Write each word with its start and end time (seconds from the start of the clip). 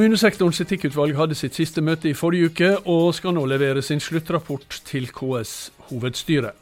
Kommunesektorens 0.00 0.56
etikkutvalg 0.64 1.12
hadde 1.12 1.36
sitt 1.36 1.58
siste 1.58 1.82
møte 1.84 2.08
i 2.08 2.14
forrige 2.16 2.48
uke, 2.48 2.68
og 2.88 3.10
skal 3.12 3.34
nå 3.36 3.42
levere 3.50 3.82
sin 3.84 4.00
sluttrapport 4.00 4.78
til 4.88 5.10
KS 5.12 5.52
hovedstyre. 5.90 6.54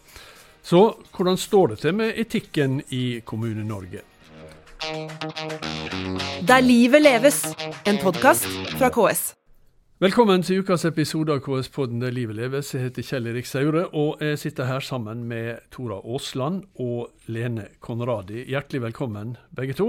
Så 0.66 0.82
hvordan 1.14 1.38
står 1.38 1.70
det 1.70 1.78
til 1.84 1.94
med 1.94 2.18
etikken 2.18 2.80
i 2.90 3.20
Kommune-Norge? 3.22 4.02
Der 6.50 6.66
livet 6.66 7.06
leves, 7.06 7.44
en 7.86 8.02
podkast 8.02 8.50
fra 8.74 8.90
KS. 8.90 9.37
Velkommen 9.98 10.44
til 10.46 10.60
ukas 10.62 10.84
episode 10.86 11.34
av 11.34 11.40
KS-podden 11.42 11.98
Der 11.98 12.12
livet 12.14 12.36
leves. 12.38 12.68
Jeg 12.70 12.84
heter 12.84 13.02
Kjell 13.02 13.24
Erik 13.32 13.48
Saure, 13.50 13.80
og 13.98 14.20
jeg 14.22 14.38
sitter 14.38 14.68
her 14.68 14.84
sammen 14.86 15.24
med 15.26 15.64
Tora 15.74 15.96
Aasland 15.98 16.60
og 16.78 17.26
Lene 17.26 17.64
Konradi. 17.82 18.44
Hjertelig 18.46 18.84
velkommen, 18.84 19.32
begge 19.58 19.74
to. 19.74 19.88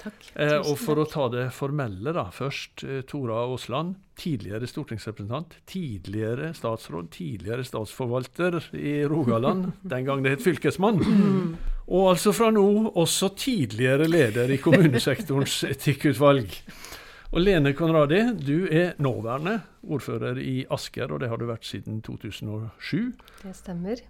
Takk. 0.00 0.30
Eh, 0.32 0.54
og 0.62 0.78
for 0.80 1.02
å 1.02 1.04
ta 1.04 1.26
det 1.34 1.42
formelle 1.52 2.14
da, 2.16 2.24
først. 2.32 2.86
Eh, 2.86 3.02
Tora 3.04 3.42
Aasland, 3.42 3.98
tidligere 4.16 4.70
stortingsrepresentant, 4.70 5.58
tidligere 5.68 6.54
statsråd, 6.56 7.10
tidligere 7.12 7.66
statsforvalter 7.68 8.56
i 8.80 8.94
Rogaland, 9.12 9.74
den 9.92 10.08
gang 10.08 10.24
det 10.24 10.38
het 10.38 10.46
fylkesmann. 10.46 11.04
Og 11.84 12.14
altså 12.14 12.32
fra 12.32 12.48
nå 12.48 12.64
også 12.94 13.34
tidligere 13.36 14.08
leder 14.08 14.56
i 14.56 14.60
kommunesektorens 14.64 15.66
etikkutvalg. 15.74 16.48
Og 17.30 17.44
Lene 17.44 17.70
Konradi, 17.78 18.24
du 18.42 18.66
er 18.66 18.96
nåværende 18.98 19.60
ordfører 19.86 20.38
i 20.42 20.64
Asker, 20.74 21.12
og 21.14 21.20
det 21.22 21.28
har 21.30 21.38
du 21.38 21.44
vært 21.46 21.62
siden 21.62 22.00
2007. 22.02 23.12
Det 23.44 23.52
stemmer. 23.54 24.00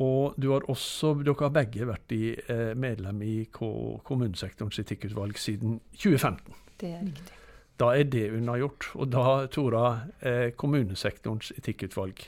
Og 0.00 0.38
du 0.40 0.54
har 0.54 0.64
også, 0.72 1.10
dere 1.20 1.36
har 1.36 1.50
begge 1.52 1.84
vært 1.84 2.14
i, 2.16 2.30
eh, 2.32 2.72
medlem 2.72 3.20
i 3.22 3.34
kommunesektorens 3.52 4.78
etikkutvalg 4.80 5.36
siden 5.36 5.80
2015. 5.92 6.54
Det 6.80 6.88
er 6.88 7.02
riktig. 7.04 7.36
Da 7.76 7.90
er 7.92 8.04
det 8.04 8.30
unnagjort. 8.38 8.88
Og 8.96 9.10
da, 9.12 9.46
Tora, 9.46 10.08
eh, 10.22 10.50
kommunesektorens 10.56 11.52
etikkutvalg. 11.58 12.24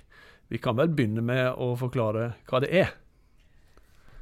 Vi 0.51 0.59
kan 0.59 0.77
vel 0.77 0.89
begynne 0.89 1.23
med 1.23 1.55
å 1.57 1.75
forklare 1.75 2.35
hva 2.47 2.61
det 2.61 2.71
er? 2.71 2.93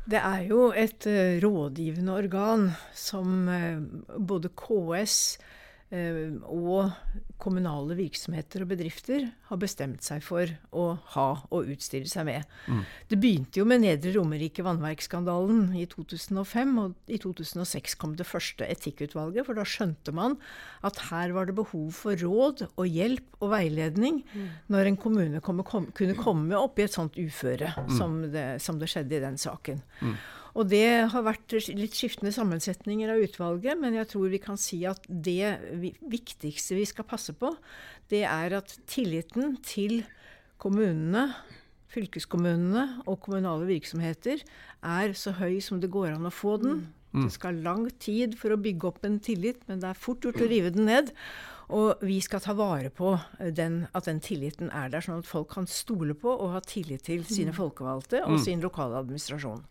Det 0.08 0.18
er 0.22 0.46
jo 0.46 0.70
et 0.70 1.06
uh, 1.06 1.38
rådgivende 1.42 2.12
organ 2.14 2.70
som 2.94 3.48
uh, 3.48 3.78
både 4.18 4.48
KS 4.48 5.38
og 5.92 6.92
kommunale 7.42 7.96
virksomheter 7.98 8.62
og 8.64 8.70
bedrifter 8.70 9.26
har 9.50 9.58
bestemt 9.60 10.04
seg 10.06 10.22
for 10.24 10.48
å 10.72 10.84
ha 11.14 11.26
og 11.52 11.68
utstille 11.74 12.08
seg 12.08 12.24
med. 12.30 12.48
Mm. 12.64 12.80
Det 13.10 13.18
begynte 13.20 13.60
jo 13.60 13.66
med 13.68 13.82
Nedre 13.82 14.14
Romerike 14.14 14.64
vannverksskandalen 14.64 15.74
i 15.76 15.84
2005, 15.90 16.72
og 16.80 17.12
i 17.12 17.18
2006 17.20 17.98
kom 18.00 18.16
det 18.16 18.28
første 18.28 18.68
etikkutvalget, 18.72 19.44
for 19.44 19.58
da 19.58 19.66
skjønte 19.68 20.14
man 20.16 20.38
at 20.86 21.00
her 21.10 21.34
var 21.36 21.50
det 21.50 21.58
behov 21.60 21.90
for 21.98 22.16
råd 22.16 22.64
og 22.70 22.84
hjelp 22.88 23.42
og 23.42 23.52
veiledning 23.52 24.22
mm. 24.32 24.50
når 24.72 24.92
en 24.92 25.00
kommune 25.02 25.42
kom, 25.44 25.60
kom, 25.66 25.90
kunne 25.92 26.16
komme 26.16 26.56
opp 26.56 26.80
i 26.80 26.86
et 26.86 26.94
sånt 26.94 27.18
uføre 27.20 27.74
mm. 27.76 27.96
som, 27.98 28.22
det, 28.32 28.46
som, 28.64 28.80
det, 28.80 28.88
skjedde 28.92 29.18
i 29.18 29.26
den 29.26 29.36
saken. 29.40 29.84
Mm. 30.52 30.58
Og 30.60 30.68
det 30.68 31.08
har 31.12 31.22
vært 31.24 31.54
litt 31.72 31.96
skiftende 31.96 32.32
sammensetninger 32.32 33.08
av 33.08 33.22
utvalget, 33.24 33.78
men 33.80 33.94
jeg 33.96 34.08
tror 34.12 34.28
vi 34.28 34.38
kan 34.38 34.56
si 34.60 34.84
at 34.84 35.00
det 35.08 35.56
viktigste 36.04 36.76
vi 36.76 36.84
skal 36.84 37.08
passe 37.08 37.32
på, 37.32 37.54
det 38.12 38.24
er 38.28 38.52
at 38.58 38.76
tilliten 38.86 39.56
til 39.64 40.02
kommunene, 40.60 41.30
fylkeskommunene 41.92 43.02
og 43.06 43.20
kommunale 43.20 43.66
virksomheter 43.68 44.40
er 44.82 45.12
så 45.18 45.34
høy 45.36 45.60
som 45.60 45.80
det 45.80 45.90
går 45.92 46.14
an 46.14 46.28
å 46.28 46.32
få 46.32 46.58
den. 46.62 46.86
Mm. 47.12 47.26
Det 47.26 47.32
skal 47.34 47.58
lang 47.64 47.90
tid 48.00 48.38
for 48.40 48.54
å 48.54 48.60
bygge 48.60 48.88
opp 48.88 49.02
en 49.04 49.18
tillit, 49.20 49.60
men 49.68 49.82
det 49.82 49.90
er 49.90 49.98
fort 50.00 50.24
gjort 50.24 50.40
å 50.40 50.48
rive 50.48 50.70
den 50.72 50.88
ned. 50.88 51.10
Og 51.72 52.00
vi 52.04 52.18
skal 52.24 52.40
ta 52.44 52.54
vare 52.56 52.88
på 52.92 53.14
den, 53.52 53.86
at 53.92 54.08
den 54.08 54.20
tilliten 54.24 54.70
er 54.72 54.88
der, 54.92 55.04
sånn 55.04 55.20
at 55.20 55.28
folk 55.28 55.50
kan 55.52 55.68
stole 55.68 56.16
på 56.16 56.32
og 56.32 56.54
ha 56.56 56.60
tillit 56.64 57.04
til 57.08 57.24
sine 57.24 57.52
folkevalgte 57.52 58.24
og 58.24 58.38
Mm. 58.38 58.44
sin 58.44 58.60
lokale 58.64 58.96
administrasjon. 59.00 59.64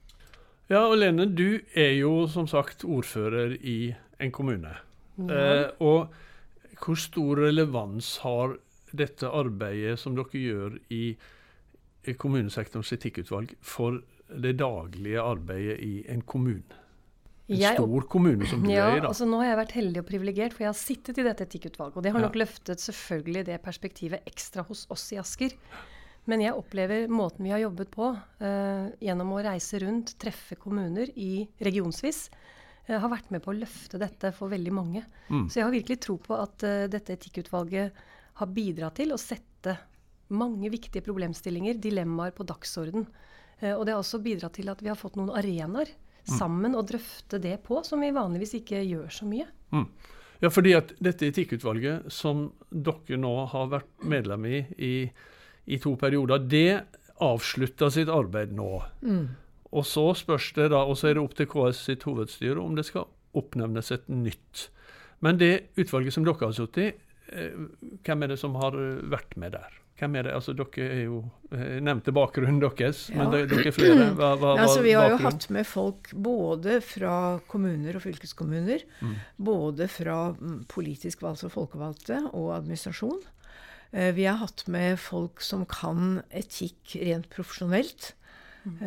Ja, 0.72 0.86
og 0.88 0.98
Lene, 1.02 1.26
du 1.36 1.60
er 1.76 1.94
jo 2.00 2.28
som 2.32 2.48
sagt 2.48 2.86
ordfører 2.88 3.58
i 3.60 3.92
en 4.24 4.32
kommune. 4.32 4.72
Ja. 5.20 5.28
Eh, 5.28 5.66
og 5.84 6.14
hvor 6.82 6.98
stor 6.98 7.42
relevans 7.44 8.14
har 8.24 8.56
dette 8.98 9.28
arbeidet 9.28 9.98
som 10.00 10.16
dere 10.18 10.40
gjør 10.40 10.78
i, 10.92 11.04
i 12.08 12.14
kommunesektorens 12.20 12.92
etikkutvalg, 12.96 13.52
for 13.62 14.00
det 14.32 14.56
daglige 14.62 15.20
arbeidet 15.22 15.78
i 15.84 16.06
en 16.12 16.24
kommune? 16.24 16.64
En 17.52 17.58
Jeg 17.60 17.76
stor 17.76 18.06
kommune 18.08 18.48
som 18.48 18.62
du 18.64 18.70
Ja, 18.72 18.86
er 18.94 18.98
i, 18.98 19.00
da. 19.04 19.10
altså 19.12 19.26
nå 19.28 19.42
har 19.42 19.50
jeg 19.52 19.60
vært 19.60 19.74
heldig 19.76 20.00
og 20.00 20.08
privilegert, 20.08 20.54
for 20.56 20.64
jeg 20.64 20.72
har 20.72 20.80
sittet 20.80 21.18
i 21.20 21.26
dette 21.28 21.44
etikkutvalget. 21.50 21.98
Og 22.00 22.04
det 22.06 22.14
har 22.14 22.22
Ja. 22.22 22.28
nok 22.30 22.38
løftet 22.40 22.80
selvfølgelig 22.80 23.46
det 23.50 23.62
perspektivet 23.62 24.24
ekstra 24.26 24.64
hos 24.64 24.86
oss 24.90 25.10
i 25.12 25.18
Asker. 25.20 25.52
Men 26.30 26.44
jeg 26.44 26.54
opplever 26.54 27.10
måten 27.10 27.48
vi 27.48 27.54
har 27.54 27.64
jobbet 27.64 27.90
på, 27.94 28.12
eh, 28.40 28.88
gjennom 29.02 29.34
å 29.34 29.42
reise 29.44 29.80
rundt, 29.82 30.14
treffe 30.22 30.56
kommuner 30.56 31.10
i 31.18 31.48
regionsvis, 31.60 32.30
eh, 32.88 33.00
har 33.00 33.10
vært 33.10 33.32
med 33.32 33.42
på 33.42 33.52
å 33.52 33.58
løfte 33.58 33.98
dette 34.00 34.32
for 34.32 34.50
veldig 34.50 34.72
mange. 34.72 35.04
Mm. 35.30 35.50
Så 35.50 35.60
jeg 35.60 35.66
har 35.66 35.74
virkelig 35.74 36.00
tro 36.00 36.18
på 36.18 36.38
at 36.38 36.64
eh, 36.64 36.88
dette 36.88 37.18
etikkutvalget 37.18 37.92
har 38.34 38.48
bidratt 38.48 38.96
til 38.96 39.14
å 39.14 39.20
sette 39.20 39.78
mange 40.30 40.70
viktige 40.72 41.04
problemstillinger, 41.04 41.82
dilemmaer, 41.82 42.32
på 42.32 42.46
dagsorden. 42.48 43.08
Eh, 43.60 43.74
og 43.74 43.86
det 43.86 43.94
har 43.96 44.02
også 44.02 44.22
bidratt 44.24 44.54
til 44.54 44.70
at 44.70 44.82
vi 44.82 44.90
har 44.90 45.00
fått 45.00 45.18
noen 45.20 45.34
arenaer 45.34 45.90
sammen 46.24 46.76
å 46.78 46.84
drøfte 46.86 47.40
det 47.42 47.58
på, 47.66 47.82
som 47.84 48.02
vi 48.02 48.12
vanligvis 48.14 48.54
ikke 48.62 48.84
gjør 48.86 49.10
så 49.10 49.26
mye. 49.26 49.48
Mm. 49.74 49.88
Ja, 50.42 50.50
fordi 50.50 50.74
at 50.78 50.94
dette 51.02 51.28
etikkutvalget, 51.30 52.10
som 52.14 52.48
dere 52.70 53.18
nå 53.22 53.34
har 53.52 53.70
vært 53.74 54.06
medlem 54.10 54.48
i 54.50 54.62
i, 54.78 54.94
i 55.66 55.80
to 55.82 55.96
perioder, 56.00 56.42
det 56.50 56.84
avslutter 57.22 57.92
sitt 57.94 58.10
arbeid 58.10 58.54
nå. 58.58 58.82
Mm. 59.06 59.26
Og 59.72 59.86
så 59.88 60.08
spørs 60.18 60.52
det 60.58 60.72
da, 60.74 60.84
og 60.84 60.98
så 61.00 61.12
er 61.12 61.18
det 61.18 61.24
opp 61.24 61.36
til 61.38 61.48
KS 61.52 61.86
sitt 61.88 62.06
hovedstyre 62.08 62.60
om 62.60 62.76
det 62.76 62.88
skal 62.90 63.08
oppnevnes 63.38 63.94
et 63.96 64.10
nytt. 64.12 64.68
Men 65.24 65.38
det 65.40 65.72
utvalget 65.80 66.18
som 66.18 66.26
dere 66.28 66.50
har 66.50 66.58
sittet 66.58 66.82
i, 66.84 66.90
eh, 67.32 67.62
hvem 68.04 68.26
er 68.26 68.34
det 68.34 68.40
som 68.42 68.58
har 68.60 68.76
eh, 68.76 69.06
vært 69.14 69.38
med 69.40 69.54
der? 69.56 69.78
Hvem 70.02 70.16
er 70.18 70.26
det? 70.26 70.32
Altså, 70.34 70.54
Dere 70.58 70.86
er 70.90 71.02
jo 71.04 71.18
jeg 71.52 71.82
nevnte 71.86 72.14
bakgrunnen 72.16 72.58
deres, 72.64 73.04
Ja. 73.12 73.20
men 73.20 73.48
dere 73.48 73.68
er 73.70 73.76
flere. 73.76 74.08
Hva, 74.18 74.32
hva 74.40 74.56
Ja, 74.58 74.64
altså, 74.64 74.82
vi 74.82 74.96
har 74.98 75.12
jo 75.12 75.20
hatt 75.22 75.46
med 75.54 75.68
folk 75.68 76.10
både 76.18 76.80
fra 76.82 77.40
kommuner 77.48 78.00
og 78.00 78.02
fylkeskommuner. 78.02 78.82
Mm. 79.02 79.14
Både 79.38 79.88
fra 79.88 80.32
mm, 80.34 80.66
politisk 80.68 81.22
valgte 81.22 81.52
og 81.52 81.54
folkevalgte 81.54 82.18
og 82.34 82.50
administrasjon. 82.58 83.22
Eh, 83.92 84.14
Vi 84.16 84.26
har 84.26 84.40
hatt 84.42 84.66
med 84.68 85.00
folk 85.00 85.42
som 85.42 85.66
kan 85.66 86.22
etikk 86.30 86.98
rent 87.02 87.30
profesjonelt. 87.30 88.16
Mm. 88.62 88.78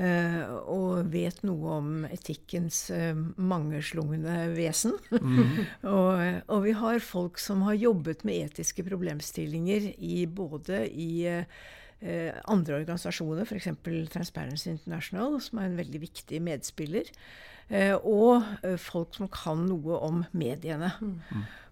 og 0.71 1.09
vet 1.11 1.41
noe 1.43 1.71
om 1.81 2.05
etikkens 2.07 2.93
eh, 2.95 3.11
mangeslungne 3.35 4.37
vesen. 4.55 4.95
Mm. 5.11 5.65
og, 5.97 6.21
og 6.47 6.61
vi 6.63 6.75
har 6.79 7.01
folk 7.03 7.41
som 7.43 7.65
har 7.67 7.75
jobbet 7.75 8.23
med 8.23 8.53
etiske 8.53 8.85
problemstillinger 8.87 9.89
i 9.99 10.21
både 10.31 10.85
i 10.87 11.27
eh, 11.27 11.59
eh, 11.99 12.31
andre 12.47 12.79
organisasjoner, 12.85 13.49
f.eks. 13.49 13.73
Transparency 14.15 14.71
International, 14.71 15.41
som 15.43 15.59
er 15.59 15.73
en 15.73 15.81
veldig 15.83 16.05
viktig 16.07 16.41
medspiller. 16.45 17.11
Eh, 17.73 17.95
og 17.97 18.45
eh, 18.63 18.79
folk 18.81 19.15
som 19.17 19.29
kan 19.33 19.67
noe 19.69 19.99
om 20.05 20.25
mediene. 20.37 20.91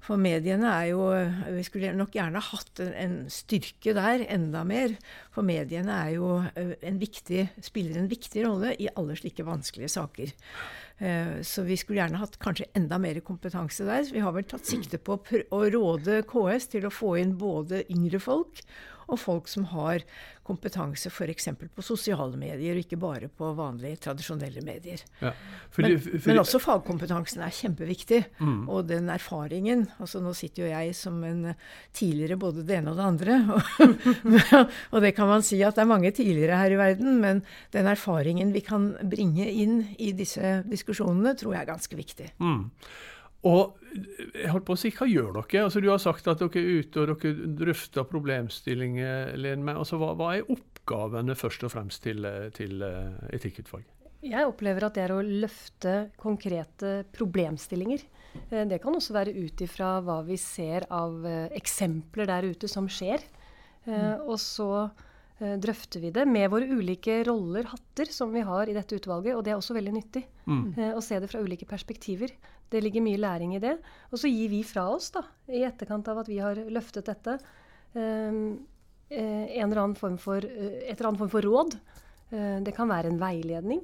For 0.03 0.19
mediene 0.19 0.66
er 0.66 0.86
jo 0.91 1.04
eh, 1.14 1.42
Vi 1.58 1.64
skulle 1.66 1.92
nok 1.94 2.14
gjerne 2.16 2.42
hatt 2.42 2.80
en, 2.82 3.19
styrke 3.30 3.94
der, 3.97 4.25
enda 4.32 4.64
mer. 4.66 4.97
For 5.34 5.47
mediene 5.47 5.98
er 6.06 6.14
jo 6.16 6.38
en 6.56 7.03
viktig, 7.03 7.48
spiller 7.62 8.00
en 8.00 8.10
viktig 8.10 8.47
rolle 8.47 8.75
i 8.82 8.88
alle 8.97 9.19
slike 9.19 9.47
vanskelige 9.47 9.92
saker. 9.94 10.33
Eh, 10.98 11.36
Så 11.47 11.66
vi 11.68 11.77
skulle 11.77 12.03
gjerne 12.03 12.22
hatt 12.22 12.41
kanskje 12.42 12.71
enda 12.78 12.98
mer 12.98 13.21
kompetanse 13.21 13.86
der. 13.86 14.09
Vi 14.10 14.24
har 14.24 14.34
vel 14.34 14.48
tatt 14.48 14.66
sikte 14.68 14.98
på 14.98 15.21
å 15.21 15.62
råde 15.77 16.22
KS 16.28 16.72
til 16.74 16.89
å 16.89 16.94
få 16.94 17.16
inn 17.21 17.36
både 17.39 17.84
yngre 17.92 18.22
folk 18.22 18.65
og 19.12 19.20
folk 19.20 19.50
som 19.50 19.66
har 19.72 20.04
kompetanse 20.42 21.10
f.eks. 21.10 21.48
på 21.70 21.84
sosiale 21.86 22.38
medier, 22.38 22.74
og 22.74 22.82
ikke 22.82 22.98
bare 23.00 23.28
på 23.30 23.53
vanlige, 23.54 24.00
tradisjonelle 24.09 24.62
medier. 24.66 25.03
Ja. 25.20 25.30
Fordi, 25.70 25.92
Men, 25.92 26.00
fordi, 26.03 26.22
men 26.32 26.41
også 26.42 26.60
fagkompetansen 26.62 27.44
er 27.47 27.54
kjempeviktig. 27.54 28.20
Mm. 28.41 28.64
Og 28.66 28.88
den 28.88 29.10
erfaringen 29.12 29.86
altså 30.03 30.22
Nå 30.22 30.34
sitter 30.36 30.64
jo 30.64 30.72
jeg 30.72 30.97
som 30.98 31.22
en 31.26 31.54
tidligere 31.94 32.38
både 32.41 32.66
det 32.66 32.80
ene 32.80 32.92
og 32.92 32.98
det 32.98 33.06
andre. 33.06 33.38
Og, 33.54 33.62
og 34.92 34.98
det 35.04 35.15
kan 35.16 35.30
man 35.30 35.47
si 35.47 35.62
at 35.62 35.78
det 35.78 35.84
er 35.84 35.92
mange 35.92 36.10
tidligere 36.15 36.58
her 36.58 36.74
i 36.74 36.80
verden, 36.80 37.20
men 37.22 37.44
den 37.74 37.88
erfaringen 37.91 38.53
vi 38.54 38.65
kan 38.66 38.92
bringe 39.10 39.47
inn 39.47 39.80
i 39.98 40.12
disse 40.16 40.60
diskusjonene, 40.66 41.36
tror 41.38 41.54
jeg 41.54 41.62
er 41.62 41.72
ganske 41.72 41.98
viktig. 41.98 42.32
Mm. 42.42 42.68
Og 43.48 43.78
jeg 44.33 44.50
holdt 44.53 44.66
på 44.68 44.77
å 44.77 44.78
si, 44.78 44.92
hva 44.94 45.09
gjør 45.09 45.33
dere? 45.36 45.65
Altså, 45.66 45.83
du 45.83 45.89
har 45.91 46.00
sagt 46.03 46.28
at 46.30 46.41
dere 46.41 46.60
er 46.60 46.83
ute 46.83 47.03
og 47.03 47.10
dere 47.10 47.48
drøfter 47.59 48.06
problemstillinger. 48.09 49.34
Len, 49.41 49.65
men 49.66 49.80
altså, 49.80 49.98
hva, 50.00 50.12
hva 50.18 50.36
er 50.36 50.53
oppgavene 50.53 51.36
først 51.39 51.66
og 51.66 51.74
fremst 51.74 52.04
til, 52.06 52.24
til 52.56 52.84
eh, 52.86 53.34
etikkutvalget? 53.36 53.91
Jeg 54.22 54.47
opplever 54.47 54.86
at 54.86 54.94
det 54.94 55.03
er 55.03 55.15
å 55.16 55.22
løfte 55.27 55.94
konkrete 56.21 57.00
problemstillinger. 57.15 58.04
Eh, 58.47 58.65
det 58.71 58.78
kan 58.83 58.94
også 58.94 59.16
være 59.18 59.34
ut 59.34 59.65
ifra 59.66 59.97
hva 60.06 60.21
vi 60.27 60.39
ser 60.41 60.86
av 60.94 61.27
eh, 61.27 61.48
eksempler 61.59 62.30
der 62.30 62.53
ute 62.54 62.71
som 62.71 62.91
skjer. 62.91 63.24
Mm. 63.83 64.28
og 64.30 64.36
så 64.39 64.66
drøfter 65.62 66.03
vi 66.03 66.10
det 66.15 66.22
med 66.30 66.50
våre 66.53 66.68
ulike 66.71 67.18
roller, 67.27 67.66
hatter, 67.71 68.10
som 68.15 68.30
vi 68.34 68.44
har 68.47 68.71
i 68.71 68.74
dette 68.77 68.98
utvalget. 68.98 69.34
Og 69.36 69.44
det 69.44 69.54
er 69.54 69.59
også 69.59 69.77
veldig 69.77 69.94
nyttig 69.97 70.22
mm. 70.47 70.66
å 70.97 71.03
se 71.04 71.18
det 71.22 71.30
fra 71.30 71.42
ulike 71.42 71.66
perspektiver. 71.68 72.34
Det 72.72 72.80
ligger 72.83 73.04
mye 73.04 73.21
læring 73.21 73.56
i 73.56 73.62
det. 73.62 73.74
Og 74.10 74.21
så 74.22 74.30
gir 74.30 74.53
vi 74.53 74.62
fra 74.66 74.86
oss, 74.92 75.10
da, 75.15 75.24
i 75.53 75.65
etterkant 75.66 76.09
av 76.12 76.22
at 76.22 76.30
vi 76.30 76.39
har 76.42 76.60
løftet 76.72 77.10
dette, 77.10 77.39
en 77.92 78.53
eller 79.12 79.83
annen 79.83 79.98
form 79.98 80.16
for, 80.21 80.41
et 80.41 80.94
eller 80.94 81.10
annet 81.10 81.24
form 81.24 81.33
for 81.34 81.44
råd. 81.44 81.77
Det 82.65 82.72
kan 82.77 82.89
være 82.89 83.12
en 83.12 83.21
veiledning. 83.21 83.83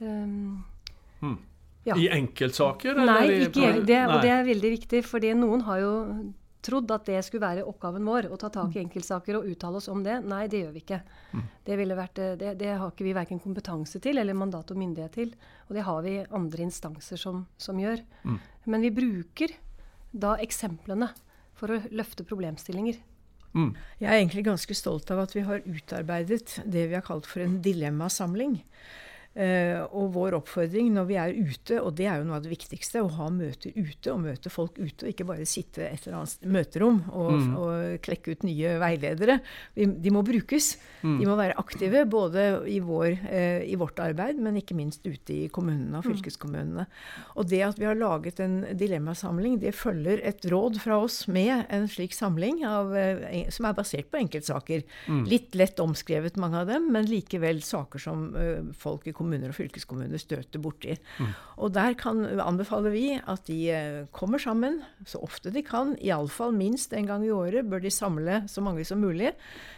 Hmm. 0.00 1.36
ja. 1.86 1.94
I 1.94 2.08
enkeltsaker? 2.16 2.98
Nei, 2.98 3.44
ikke, 3.46 3.70
det, 3.86 4.00
og 4.10 4.18
det 4.24 4.32
er 4.34 4.42
veldig 4.48 4.72
viktig. 4.74 5.04
fordi 5.06 5.36
noen 5.38 5.62
har 5.68 5.84
jo 5.84 5.94
trodd 6.66 6.90
at 6.94 7.06
det 7.08 7.22
skulle 7.24 7.46
være 7.46 7.64
oppgaven 7.68 8.06
vår, 8.06 8.28
å 8.32 8.38
ta 8.40 8.50
tak 8.52 8.74
i 8.74 8.80
hmm. 8.80 8.88
enkeltsaker 8.88 9.38
og 9.38 9.48
uttale 9.52 9.80
oss 9.80 9.88
om 9.92 10.02
det. 10.04 10.18
Nei, 10.26 10.44
det 10.52 10.64
gjør 10.64 10.74
vi 10.74 10.82
ikke. 10.82 11.00
Mm. 11.32 11.44
Det, 11.66 11.78
vært, 11.92 12.22
eh, 12.22 12.34
det, 12.40 12.54
det, 12.60 12.72
har 12.74 12.92
ikke 12.92 13.06
vi 13.06 13.14
verken 13.16 13.42
kompetanse 13.42 14.02
til 14.02 14.20
eller 14.22 14.36
mandat 14.38 14.72
og 14.74 14.80
myndighet 14.80 15.16
til. 15.16 15.34
Og 15.68 15.78
det 15.78 15.86
har 15.86 16.02
vi 16.06 16.16
andre 16.26 16.66
instanser 16.66 17.20
som, 17.20 17.44
som 17.60 17.78
gjør. 17.80 18.02
Mm. 18.26 18.40
Men 18.74 18.86
vi 18.88 18.94
bruker 18.98 19.54
da 20.16 20.36
eksemplene 20.42 21.10
for 21.56 21.72
å 21.72 21.80
løfte 21.94 22.26
problemstillinger. 22.28 22.98
Mm. 23.56 23.72
Jeg 24.02 24.10
er 24.10 24.18
egentlig 24.18 24.44
ganske 24.50 24.76
stolt 24.76 25.10
av 25.14 25.22
at 25.22 25.32
vi 25.36 25.44
har 25.46 25.64
utarbeidet 25.64 26.58
det 26.68 26.88
vi 26.90 26.96
har 26.96 27.04
kalt 27.06 27.28
for 27.28 27.44
en 27.44 27.60
dilemmasamling. 27.64 28.58
Uh, 29.36 29.82
og 29.92 30.14
vår 30.14 30.38
oppfordring 30.38 30.94
når 30.94 31.08
vi 31.10 31.16
er 31.20 31.34
ute, 31.36 31.76
og 31.76 31.90
det 31.98 32.06
er 32.08 32.22
jo 32.22 32.24
noe 32.24 32.38
av 32.38 32.44
det 32.46 32.54
viktigste, 32.54 33.02
å 33.04 33.10
ha 33.18 33.26
møter 33.28 33.74
ute 33.76 34.08
og 34.08 34.22
møte 34.22 34.48
folk 34.48 34.78
ute, 34.80 35.04
og 35.04 35.10
ikke 35.10 35.26
bare 35.28 35.44
sitte 35.44 35.84
et 35.84 36.06
eller 36.06 36.22
annet 36.22 36.46
møterom 36.56 37.02
og, 37.10 37.32
mm. 37.34 37.50
og 37.60 37.98
klekke 38.06 38.32
ut 38.32 38.46
nye 38.48 38.72
veiledere. 38.80 39.36
De 39.76 40.12
må 40.14 40.22
brukes. 40.24 40.70
Mm. 41.02 41.18
De 41.20 41.28
må 41.28 41.34
være 41.36 41.58
aktive 41.60 42.06
både 42.08 42.46
i, 42.72 42.78
vår, 42.80 43.10
uh, 43.26 43.60
i, 43.60 43.76
vårt 43.76 44.00
arbeid, 44.06 44.40
men 44.40 44.56
ikke 44.56 44.78
minst 44.78 45.04
ute 45.04 45.34
i 45.34 45.50
kommunene 45.52 46.00
og 46.00 46.08
mm. 46.08 46.14
fylkeskommunene. 46.14 46.88
Og 47.36 47.52
det 47.52 47.60
at 47.66 47.82
vi 47.82 47.90
har 47.90 48.00
laget 48.00 48.40
en 48.40 48.62
dilemmasamling, 48.72 49.60
det 49.60 49.74
følger 49.76 50.24
et 50.24 50.48
råd 50.48 50.80
fra 50.80 51.02
oss 51.04 51.26
med 51.28 51.66
en 51.68 51.84
slik 51.92 52.16
samling 52.16 52.64
av, 52.64 52.96
uh, 52.96 53.28
som 53.52 53.68
er 53.68 53.76
basert 53.76 54.08
på 54.08 54.22
enkeltsaker. 54.24 54.88
Mm. 55.12 55.22
Litt 55.28 55.60
lett 55.60 55.84
omskrevet, 55.84 56.40
mange 56.40 56.64
av 56.64 56.72
dem, 56.72 56.88
men 56.96 57.12
likevel 57.12 57.60
saker 57.60 58.00
som 58.00 58.26
folk 58.80 59.04
i 59.04 59.12
kommunen 59.12 59.25
kommuner 59.26 59.50
og 59.50 59.58
fylkeskommuner 59.58 60.20
støter 60.22 60.62
borti. 60.62 60.94
Mm. 61.18 61.32
Og 61.64 61.72
der 61.74 61.96
kan, 61.98 62.22
anbefaler 62.40 62.94
vi 62.94 63.06
at 63.18 63.46
de 63.48 63.58
eh, 63.74 64.06
kommer 64.14 64.40
sammen 64.42 64.80
så 65.06 65.20
ofte 65.24 65.50
de 65.50 65.62
kan. 65.66 65.94
Iallfall 65.98 66.54
minst 66.56 66.94
en 66.96 67.08
gang 67.08 67.24
i 67.26 67.32
året 67.34 67.66
bør 67.66 67.82
de 67.82 67.90
samle 67.90 68.44
så 68.50 68.62
mange 68.64 68.84
som 68.86 69.02
mulig. 69.02 69.32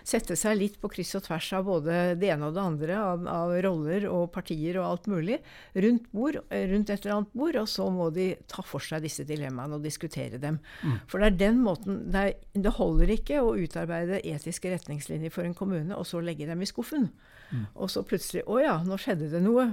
Sette 0.06 0.36
seg 0.38 0.58
litt 0.60 0.78
på 0.82 0.90
kryss 0.92 1.16
og 1.18 1.24
tvers 1.28 1.50
av 1.56 1.66
både 1.68 1.98
det 2.20 2.32
ene 2.32 2.50
og 2.50 2.56
det 2.56 2.64
andre, 2.64 2.98
av, 2.98 3.26
av 3.30 3.54
roller 3.64 4.08
og 4.10 4.28
partier 4.34 4.78
og 4.80 4.88
alt 4.88 5.08
mulig, 5.10 5.40
rundt, 5.74 6.10
bord, 6.12 6.40
eh, 6.50 6.66
rundt 6.72 6.92
et 6.92 7.04
eller 7.04 7.18
annet 7.18 7.38
bord. 7.38 7.60
Og 7.62 7.70
så 7.70 7.88
må 7.92 8.10
de 8.14 8.30
ta 8.50 8.64
for 8.66 8.84
seg 8.84 9.06
disse 9.06 9.26
dilemmaene 9.28 9.78
og 9.78 9.86
diskutere 9.86 10.40
dem. 10.42 10.60
Mm. 10.82 11.00
For 11.08 11.22
det 11.22 11.32
er 11.32 11.40
den 11.46 11.64
måten 11.64 12.04
det, 12.12 12.26
er, 12.28 12.60
det 12.68 12.76
holder 12.78 13.16
ikke 13.16 13.42
å 13.42 13.56
utarbeide 13.58 14.22
etiske 14.26 14.72
retningslinjer 14.74 15.32
for 15.34 15.46
en 15.46 15.56
kommune 15.56 15.96
og 15.96 16.06
så 16.08 16.22
legge 16.24 16.48
dem 16.48 16.62
i 16.62 16.68
skuffen. 16.68 17.08
Mm. 17.48 17.64
Og 17.80 17.88
så 17.88 18.02
plutselig 18.04 18.42
Å 18.44 18.58
ja, 18.60 18.74
nå 18.84 18.98
skjedde 19.00 19.30
det 19.32 19.37
noe. 19.44 19.64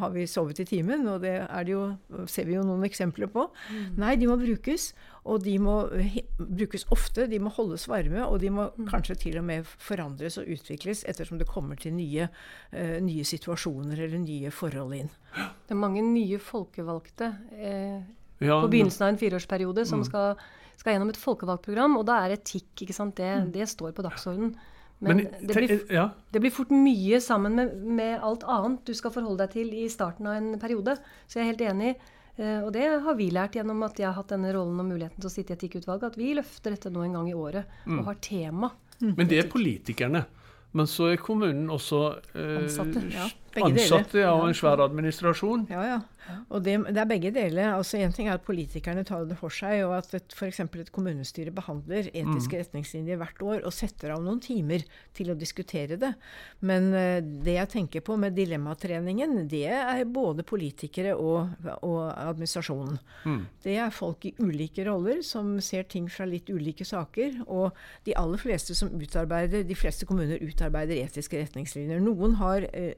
Har 0.00 0.14
vi 0.14 0.26
sovet 0.30 0.60
i 0.62 0.66
timen? 0.68 1.06
Og 1.10 1.20
det, 1.24 1.34
det 1.66 1.74
jo, 1.74 1.82
ser 2.30 2.48
vi 2.48 2.56
jo 2.56 2.64
noen 2.66 2.84
eksempler 2.88 3.30
på. 3.32 3.46
Mm. 3.70 3.86
Nei, 4.02 4.16
de 4.20 4.28
må 4.30 4.38
brukes. 4.40 4.90
Og 5.26 5.42
de 5.42 5.56
må 5.62 5.76
brukes 6.38 6.86
ofte. 6.94 7.26
De 7.30 7.40
må 7.42 7.52
holdes 7.56 7.86
varme. 7.90 8.22
Og 8.26 8.40
de 8.42 8.52
må 8.54 8.68
mm. 8.74 8.86
kanskje 8.90 9.18
til 9.26 9.40
og 9.40 9.46
med 9.48 9.66
forandres 9.66 10.38
og 10.42 10.50
utvikles 10.56 11.04
ettersom 11.08 11.40
det 11.40 11.48
kommer 11.50 11.80
til 11.80 11.96
nye, 11.96 12.28
uh, 12.74 12.98
nye 13.04 13.26
situasjoner 13.26 14.06
eller 14.06 14.22
nye 14.22 14.52
forhold 14.54 14.94
inn. 15.00 15.10
Det 15.34 15.74
er 15.74 15.82
mange 15.82 16.04
nye 16.06 16.38
folkevalgte 16.40 17.32
eh, 17.56 17.98
ja, 18.40 18.60
på 18.60 18.70
begynnelsen 18.72 19.04
av 19.04 19.10
en 19.12 19.18
fireårsperiode 19.20 19.84
som 19.88 20.00
mm. 20.00 20.06
skal, 20.08 20.46
skal, 20.78 20.94
gjennom 20.94 21.12
et 21.12 21.20
folkevalgt 21.20 21.66
program. 21.66 21.98
Og 22.00 22.06
da 22.08 22.22
er 22.24 22.36
etikk, 22.38 22.70
ikke 22.86 22.96
sant, 22.96 23.18
det, 23.20 23.32
mm. 23.42 23.52
det 23.56 23.68
står 23.72 23.92
på 23.96 24.06
dagsordenen. 24.06 24.54
Men, 24.98 25.16
Men 25.16 25.46
det, 25.46 25.54
blir, 25.54 25.80
ja. 25.92 26.08
det, 26.32 26.40
blir, 26.40 26.52
fort 26.54 26.70
mye 26.72 27.18
sammen 27.20 27.58
med, 27.58 27.72
med, 27.84 28.14
alt 28.24 28.46
annet 28.48 28.86
du 28.88 28.94
skal 28.96 29.12
forholde 29.12 29.44
deg 29.44 29.52
til 29.52 29.74
i 29.76 29.88
starten 29.92 30.28
av 30.30 30.38
en 30.38 30.54
periode. 30.60 30.96
Så 31.28 31.38
jeg 31.38 31.44
er 31.44 31.50
helt 31.52 31.64
enig. 31.68 31.90
Uh, 32.36 32.64
og 32.66 32.70
det 32.72 32.86
har 33.04 33.16
vi 33.16 33.28
lært 33.32 33.56
gjennom 33.56 33.84
at 33.84 34.00
jeg 34.00 34.08
har 34.08 34.16
hatt 34.16 34.32
denne 34.32 34.52
rollen 34.56 34.80
og 34.80 34.88
muligheten 34.88 35.20
til 35.20 35.28
å 35.28 35.32
sitte 35.32 35.54
i 35.54 35.58
Etikkutvalget, 35.58 36.14
at 36.14 36.18
vi 36.20 36.32
løfter 36.36 36.72
dette 36.72 36.92
nå 36.92 37.04
en 37.04 37.16
gang 37.16 37.30
i 37.30 37.36
året 37.36 37.78
mm. 37.84 38.00
og 38.00 38.10
har 38.10 38.18
tema. 38.24 38.72
Mm. 39.00 39.12
Men 39.12 39.30
det 39.30 39.40
er 39.42 39.52
politikerne. 39.52 40.24
Men 40.76 40.88
så 40.90 41.10
er 41.12 41.20
kommunen 41.22 41.70
også 41.72 42.00
eh, 42.36 42.56
ansatte, 42.60 43.00
ja. 43.12 43.28
Ansatte 43.64 44.20
ja, 44.22 44.34
og 44.34 44.50
en 44.50 44.58
svær 44.58 44.82
administrasjon. 44.84 45.66
Ja, 45.72 45.86
ja. 45.94 46.00
Og 46.50 46.62
det, 46.64 46.74
det, 46.90 46.98
er 47.00 47.08
begge 47.08 47.30
deler. 47.34 47.72
altså 47.76 48.00
Én 48.02 48.14
ting 48.14 48.28
er 48.28 48.36
at 48.36 48.46
politikerne 48.46 49.04
tar 49.06 49.24
det 49.28 49.38
for 49.38 49.52
seg, 49.52 49.84
og 49.86 49.96
at 49.98 50.34
f.eks. 50.34 50.60
et 50.64 50.92
kommunestyre 50.94 51.52
behandler 51.54 52.10
etiske 52.10 52.56
mm. 52.56 52.62
retningslinjer 52.62 53.20
hvert 53.20 53.42
år 53.42 53.66
og 53.66 53.74
setter 53.74 54.14
av 54.14 54.24
noen 54.24 54.40
timer 54.42 54.84
til 55.16 55.30
å 55.32 55.38
diskutere 55.38 55.98
det. 56.00 56.12
Men 56.66 56.90
uh, 56.94 57.18
det 57.22 57.56
jeg 57.58 57.72
tenker 57.76 58.04
på 58.06 58.18
med 58.20 58.36
dilemmatreningen, 58.36 59.46
det 59.50 59.66
er 59.70 60.04
både 60.04 60.46
politikere 60.46 61.14
og, 61.16 61.54
og 61.80 62.00
administrasjonen. 62.10 62.98
Mm. 63.26 63.40
Det 63.66 63.78
er 63.82 63.94
folk 63.94 64.28
i 64.28 64.34
ulike 64.42 64.86
roller 64.88 65.22
som 65.26 65.56
ser 65.64 65.86
ting 65.90 66.10
fra 66.12 66.26
litt 66.28 66.50
ulike 66.50 66.86
saker. 66.86 67.42
Og 67.46 67.70
de 68.06 68.16
aller 68.18 68.42
fleste 68.42 68.76
som 68.78 68.92
utarbeider, 68.94 69.66
de 69.66 69.78
fleste 69.78 70.08
kommuner 70.08 70.42
utarbeider 70.42 70.98
etiske 71.04 71.38
retningslinjer. 71.40 72.02
Noen 72.02 72.38
har 72.42 72.66
uh, 72.72 72.92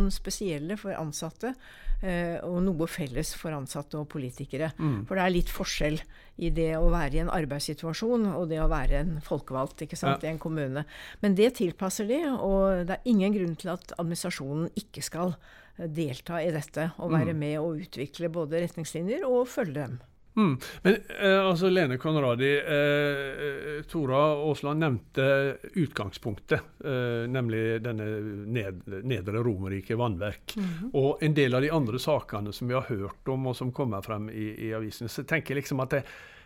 noen 0.00 0.14
spesielle 0.14 0.76
for 0.80 0.96
ansatte. 0.98 1.54
Uh, 2.00 2.40
og 2.48 2.62
noe 2.64 2.86
felles 2.88 3.34
for 3.36 3.52
ansatte 3.52 3.98
og 4.00 4.06
politikere. 4.08 4.70
Mm. 4.80 5.02
For 5.04 5.18
det 5.18 5.24
er 5.26 5.34
litt 5.34 5.52
forskjell 5.52 5.98
i 6.40 6.48
det 6.56 6.70
å 6.78 6.86
være 6.88 7.18
i 7.18 7.22
en 7.26 7.32
arbeidssituasjon 7.36 8.24
og 8.32 8.46
det 8.48 8.62
å 8.62 8.70
være 8.72 9.02
en 9.02 9.18
folkevalgt 9.24 9.84
ikke 9.84 9.98
sant, 10.00 10.24
ja. 10.24 10.30
i 10.30 10.32
en 10.32 10.40
kommune. 10.40 10.86
Men 11.20 11.36
det 11.36 11.52
tilpasser 11.60 12.08
de, 12.08 12.22
og 12.32 12.86
det 12.88 12.96
er 12.96 13.10
ingen 13.12 13.36
grunn 13.36 13.56
til 13.60 13.74
at 13.74 13.92
administrasjonen 13.98 14.72
ikke 14.80 15.04
skal 15.04 15.36
delta 15.76 16.40
i 16.42 16.50
dette 16.52 16.90
og 17.00 17.12
være 17.12 17.34
mm. 17.34 17.42
med 17.44 17.58
å 17.60 17.74
utvikle 17.76 18.32
både 18.32 18.64
retningslinjer 18.64 19.28
og 19.28 19.44
følge 19.48 19.84
dem. 19.84 20.00
Mm. 20.40 20.56
Men 20.82 20.96
eh, 21.20 21.36
altså 21.46 21.70
Lene 21.70 21.98
Konradi, 22.00 22.50
eh, 22.58 23.84
Tora 23.90 24.22
Aasland 24.48 24.80
nevnte 24.80 25.28
utgangspunktet, 25.82 26.74
eh, 26.84 27.28
nemlig 27.30 27.62
denne 27.84 28.08
ned, 28.48 28.82
Nedre 29.04 29.44
Romerike 29.44 29.96
vannverk. 29.96 30.56
Mm 30.56 30.64
-hmm. 30.64 30.90
Og 30.94 31.22
en 31.22 31.34
del 31.34 31.54
av 31.54 31.62
de 31.62 31.70
andre 31.70 31.98
sakene 31.98 32.52
som 32.52 32.68
vi 32.68 32.74
har 32.74 32.88
hørt 32.88 33.28
om, 33.28 33.46
og 33.46 33.56
som 33.56 33.72
kommer 33.72 34.02
frem 34.02 34.30
i, 34.30 34.68
i 34.68 34.74
avisene. 34.74 35.08
Så 35.08 35.22
jeg 35.22 35.28
tenker 35.28 35.54
liksom 35.54 35.80
at 35.80 35.90
det, 35.90 36.04
Eh, 36.04 36.39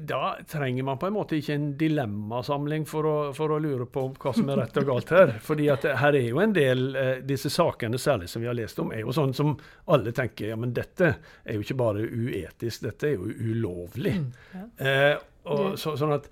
da 0.00 0.36
trenger 0.48 0.82
man 0.82 0.98
på 0.98 1.06
en 1.06 1.14
måte 1.14 1.36
ikke 1.38 1.54
en 1.54 1.66
dilemmasamling 1.78 2.86
for 2.88 3.06
å, 3.06 3.16
for 3.36 3.54
å, 3.54 3.58
lure 3.62 3.86
på 3.86 4.06
hva 4.18 4.32
som 4.34 4.48
er 4.50 4.58
rett 4.62 4.78
og 4.80 4.88
galt 4.88 5.12
her. 5.14 5.34
fordi 5.48 5.68
at 5.70 5.86
her 6.00 6.18
er 6.18 6.26
jo 6.26 6.40
en 6.42 6.54
del 6.56 6.96
eh, 6.98 7.12
Disse 7.26 7.52
sakene 7.52 8.00
særlig 8.02 8.30
som 8.32 8.42
vi 8.42 8.48
har 8.50 8.56
lest 8.58 8.80
om, 8.82 8.92
er 8.92 9.04
jo 9.04 9.14
sånn 9.14 9.34
som 9.36 9.54
alle 9.92 10.14
tenker 10.16 10.52
ja, 10.52 10.56
men 10.58 10.74
dette 10.74 11.12
er 11.44 11.58
jo 11.58 11.64
ikke 11.64 11.78
bare 11.78 12.06
uetisk, 12.06 12.86
dette 12.88 13.12
er 13.12 13.18
jo 13.18 13.28
ulovlig. 13.30 14.16
Mm, 14.18 14.32
ja. 14.54 14.64
eh, 14.88 15.14
og, 15.52 15.78
så, 15.80 15.96
sånn 15.98 16.14
at 16.14 16.28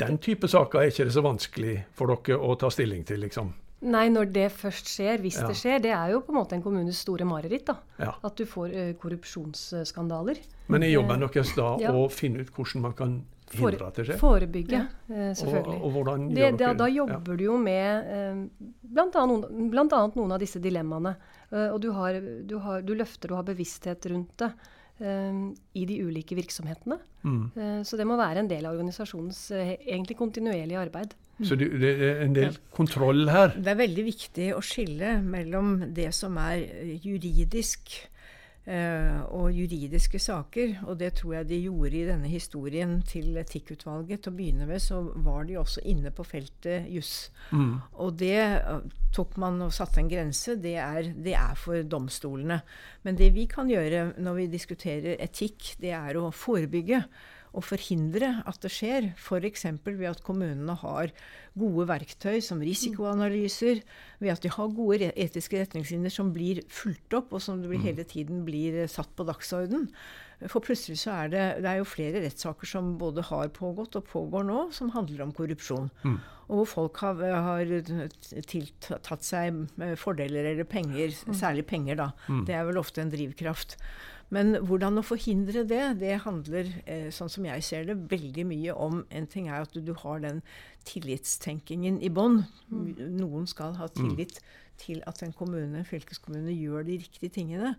Den 0.00 0.18
type 0.20 0.48
saker 0.48 0.82
er 0.82 0.90
ikke 0.90 1.06
det 1.08 1.14
så 1.14 1.24
vanskelig 1.24 1.76
for 1.96 2.12
dere 2.12 2.36
å 2.36 2.56
ta 2.60 2.68
stilling 2.72 3.04
til, 3.08 3.22
liksom. 3.24 3.52
Nei, 3.80 4.10
når 4.12 4.28
det 4.28 4.46
først 4.52 4.90
skjer, 4.92 5.22
hvis 5.24 5.38
ja. 5.40 5.46
det 5.48 5.56
skjer. 5.56 5.78
Det 5.80 5.92
er 5.96 6.12
jo 6.12 6.20
på 6.24 6.34
en 6.34 6.36
måte 6.36 6.56
en 6.56 6.64
kommunes 6.64 6.98
store 7.00 7.24
mareritt. 7.28 7.64
da, 7.70 7.78
ja. 8.02 8.12
At 8.28 8.36
du 8.36 8.44
får 8.48 8.74
uh, 8.74 8.88
korrupsjonsskandaler. 9.00 10.40
Men 10.68 10.84
er 10.84 10.92
jobben 10.92 11.24
eh, 11.24 11.30
deres 11.32 11.52
da 11.56 11.70
ja. 11.80 11.92
å 11.96 12.08
finne 12.12 12.44
ut 12.44 12.50
hvordan 12.52 12.84
man 12.84 12.96
kan 12.98 13.14
hindre 13.54 13.88
at 13.88 13.96
det 13.96 14.04
skjer? 14.10 14.18
Forebygge, 14.20 14.82
uh, 15.08 15.30
selvfølgelig. 15.40 15.78
Og, 15.78 15.86
og 15.86 15.96
hvordan 15.96 16.28
det, 16.28 16.42
gjør 16.42 16.58
dere? 16.60 16.74
Da, 16.74 16.74
da 16.82 16.90
jobber 16.92 17.40
du 17.40 17.46
jo 17.46 17.56
med 17.62 18.12
uh, 18.12 18.68
bl.a. 18.90 19.24
Noen, 19.32 19.72
noen 19.72 20.36
av 20.36 20.44
disse 20.44 20.60
dilemmaene. 20.60 21.14
og 21.50 21.80
du, 21.82 21.88
har, 21.96 22.20
du, 22.46 22.58
har, 22.62 22.84
du 22.84 22.92
løfter 22.94 23.32
og 23.32 23.40
har 23.40 23.48
bevissthet 23.48 24.12
rundt 24.12 24.36
det. 24.44 24.52
I 25.00 25.84
de 25.88 25.96
ulike 26.04 26.36
virksomhetene. 26.36 26.98
Mm. 27.20 27.84
så 27.84 27.96
det 28.00 28.06
må 28.08 28.16
være 28.16 28.40
en 28.40 28.48
del 28.48 28.64
av 28.64 28.74
organisasjonens 28.76 29.38
egentlig 29.52 30.16
kontinuerlige 30.16 30.80
arbeid. 30.80 31.14
Så 31.44 31.56
det, 31.56 31.70
det, 31.80 31.90
er 32.04 32.22
en 32.24 32.34
del 32.36 32.56
kontroll 32.76 33.28
her. 33.32 33.54
Det 33.56 33.72
er 33.72 33.80
veldig 33.80 34.04
viktig 34.04 34.48
å 34.56 34.62
skille 34.64 35.16
mellom 35.24 35.78
det 35.96 36.10
som 36.16 36.36
er 36.40 36.66
juridisk 37.00 37.94
eh, 37.96 38.19
og 38.70 39.50
juridiske 39.54 40.20
saker. 40.22 40.76
Og 40.86 40.98
det 41.00 41.14
tror 41.18 41.34
jeg 41.38 41.48
de 41.48 41.58
gjorde 41.64 41.96
i 41.98 42.06
denne 42.06 42.30
historien 42.30 42.98
til 43.06 43.38
Etikkutvalget. 43.40 44.22
Til 44.22 44.32
å 44.32 44.36
begynne 44.36 44.68
med 44.68 44.82
så 44.82 45.00
var 45.24 45.48
de 45.48 45.58
også 45.58 45.82
inne 45.90 46.12
på 46.14 46.26
feltet 46.26 46.86
juss. 46.92 47.30
Mm. 47.50 47.80
Og 48.04 48.14
det 48.20 48.36
eh, 48.38 48.86
tok 49.16 49.36
man 49.42 49.58
og 49.66 49.74
satte 49.74 50.02
en 50.02 50.10
grense. 50.10 50.54
Det 50.60 50.76
er, 50.78 51.10
det 51.16 51.34
er 51.38 51.58
for 51.58 51.82
domstolene. 51.82 52.60
Men 53.06 53.18
det 53.18 53.32
vi 53.34 53.48
kan 53.50 53.70
gjøre 53.70 54.12
når 54.22 54.40
vi 54.42 54.48
diskuterer 54.54 55.20
etikk, 55.20 55.74
det 55.82 55.94
er 55.96 56.20
å 56.20 56.30
forebygge 56.34 57.04
og 57.56 57.66
forhindre 57.66 58.32
at 58.48 58.60
det 58.62 58.70
skjer. 58.72 59.10
F.eks. 59.18 59.66
ved 59.84 60.06
at 60.10 60.22
kommunene 60.26 60.76
har 60.82 61.12
gode 61.58 61.86
verktøy 61.90 62.38
som 62.44 62.62
risikoanalyser, 62.62 63.82
ved 64.22 64.34
at 64.34 64.42
de 64.44 64.52
har 64.54 64.74
gode 64.76 65.10
etiske 65.10 65.62
retningslinjer 65.62 66.14
som 66.14 66.32
blir 66.34 66.62
fulgt 66.70 67.16
opp, 67.18 67.34
og 67.34 67.42
som 67.42 67.62
hele 67.70 68.06
tiden 68.06 68.44
blir 68.46 68.84
satt 68.90 69.10
på 69.18 69.26
dagsorden. 69.28 69.88
For 70.48 70.64
plutselig 70.64 71.02
så 71.02 71.12
er 71.24 71.32
det, 71.32 71.46
det 71.60 71.68
er 71.68 71.80
jo 71.82 71.88
flere 71.88 72.22
rettssaker 72.24 72.68
som 72.68 72.94
både 73.00 73.26
har 73.28 73.50
pågått 73.52 73.98
og 73.98 74.06
pågår 74.08 74.46
nå, 74.48 74.60
som 74.72 74.92
handler 74.94 75.26
om 75.26 75.34
korrupsjon. 75.36 75.90
Mm. 76.00 76.16
Og 76.50 76.62
hvor 76.62 76.70
folk 76.70 77.02
har, 77.04 77.20
har 77.44 77.74
tiltatt 78.48 79.26
seg 79.26 79.60
fordeler 80.00 80.48
eller 80.54 80.68
penger, 80.68 81.12
særlig 81.36 81.66
penger, 81.68 82.00
da. 82.00 82.08
Mm. 82.30 82.46
Det 82.48 82.56
er 82.56 82.64
vel 82.70 82.80
ofte 82.80 83.04
en 83.04 83.12
drivkraft. 83.12 83.76
Men 84.34 84.54
hvordan 84.62 85.00
å 85.00 85.04
forhindre 85.06 85.64
det, 85.66 85.82
det 86.00 86.20
handler, 86.24 86.68
eh, 86.86 87.08
sånn 87.14 87.30
som 87.32 87.46
jeg 87.48 87.64
ser 87.66 87.88
det, 87.88 87.96
veldig 88.10 88.46
mye 88.46 88.74
om 88.78 89.02
En 89.10 89.26
ting 89.26 89.48
er 89.50 89.64
at 89.64 89.74
du, 89.74 89.80
du 89.82 89.92
har 90.04 90.22
den 90.22 90.40
tillitstenkingen 90.86 91.98
i 92.00 92.10
bånn. 92.14 92.44
Mm. 92.70 92.94
Noen 93.18 93.50
skal 93.50 93.74
ha 93.80 93.90
mm. 93.90 93.96
tillit 93.98 94.38
til 94.80 95.02
at 95.10 95.20
en 95.26 95.34
kommune, 95.36 95.82
fylkeskommune 95.84 96.54
gjør 96.54 96.86
de 96.86 97.00
riktige 97.02 97.34
tingene. 97.40 97.74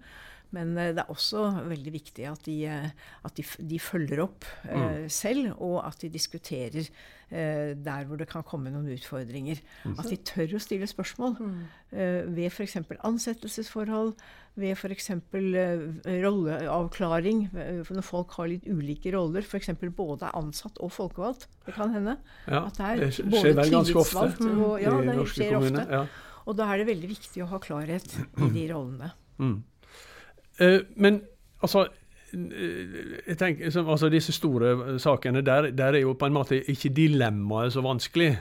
Men 0.55 0.75
eh, 0.77 0.91
det 0.95 1.03
er 1.03 1.11
også 1.11 1.45
veldig 1.69 1.93
viktig 1.95 2.27
at 2.29 2.43
de, 2.47 2.57
eh, 2.67 2.91
at 3.27 3.37
de, 3.37 3.45
de 3.71 3.79
følger 3.81 4.23
opp 4.25 4.45
eh, 4.67 4.75
mm. 4.75 5.09
selv, 5.11 5.53
og 5.63 5.79
at 5.87 6.03
de 6.03 6.11
diskuterer 6.11 6.83
eh, 6.83 7.71
der 7.79 8.05
hvor 8.07 8.19
det 8.19 8.27
kan 8.31 8.43
komme 8.47 8.73
noen 8.73 8.91
utfordringer. 8.91 9.61
Mm. 9.85 9.95
At 9.95 10.11
de 10.11 10.19
tør 10.27 10.57
å 10.57 10.61
stille 10.61 10.89
spørsmål 10.89 11.37
mm. 11.39 11.61
eh, 11.95 12.19
ved 12.35 12.49
f.eks. 12.51 12.77
ansettelsesforhold, 12.99 14.13
ved 14.59 14.75
f.eks. 14.75 15.09
Eh, 15.15 15.85
rolleavklaring. 16.25 17.45
Når 17.87 18.03
folk 18.05 18.35
har 18.39 18.51
litt 18.51 18.67
ulike 18.67 19.15
roller, 19.15 19.47
f.eks. 19.47 19.71
både 19.87 20.27
er 20.27 20.35
ansatt 20.41 20.83
og 20.83 20.91
folkevalgt. 20.97 21.47
Det 21.67 21.77
kan 21.77 21.95
hende. 21.95 22.17
Ja, 22.47 22.65
at 22.65 22.75
det, 22.75 22.91
er 22.91 23.05
det 23.07 23.13
skjer 23.15 23.55
vel 23.55 23.73
ganske 23.79 24.03
ofte 24.03 24.51
og, 24.51 24.75
ja, 24.83 24.99
i 24.99 25.15
norske 25.15 25.47
kommuner. 25.47 25.97
Ja. 26.01 26.05
Og 26.49 26.57
da 26.57 26.67
er 26.73 26.81
det 26.81 26.89
veldig 26.89 27.07
viktig 27.11 27.43
å 27.45 27.51
ha 27.51 27.59
klarhet 27.61 28.15
i 28.41 28.47
de 28.51 28.63
rollene. 28.73 29.13
Mm. 29.41 29.59
Uh, 30.59 30.81
men 30.99 31.21
altså 31.63 31.85
eh, 32.33 32.95
jeg 33.27 33.37
tenker, 33.39 33.71
altså 33.81 34.09
Disse 34.11 34.33
store 34.35 34.99
sakene, 34.99 35.41
der, 35.45 35.71
der, 35.71 35.95
er 35.95 36.03
jo 36.03 36.13
på 36.13 36.27
en 36.27 36.35
måte 36.35 36.59
ikke 36.71 36.93
dilemmaet 36.95 37.73
så 37.73 37.83
vanskelig. 37.85 38.33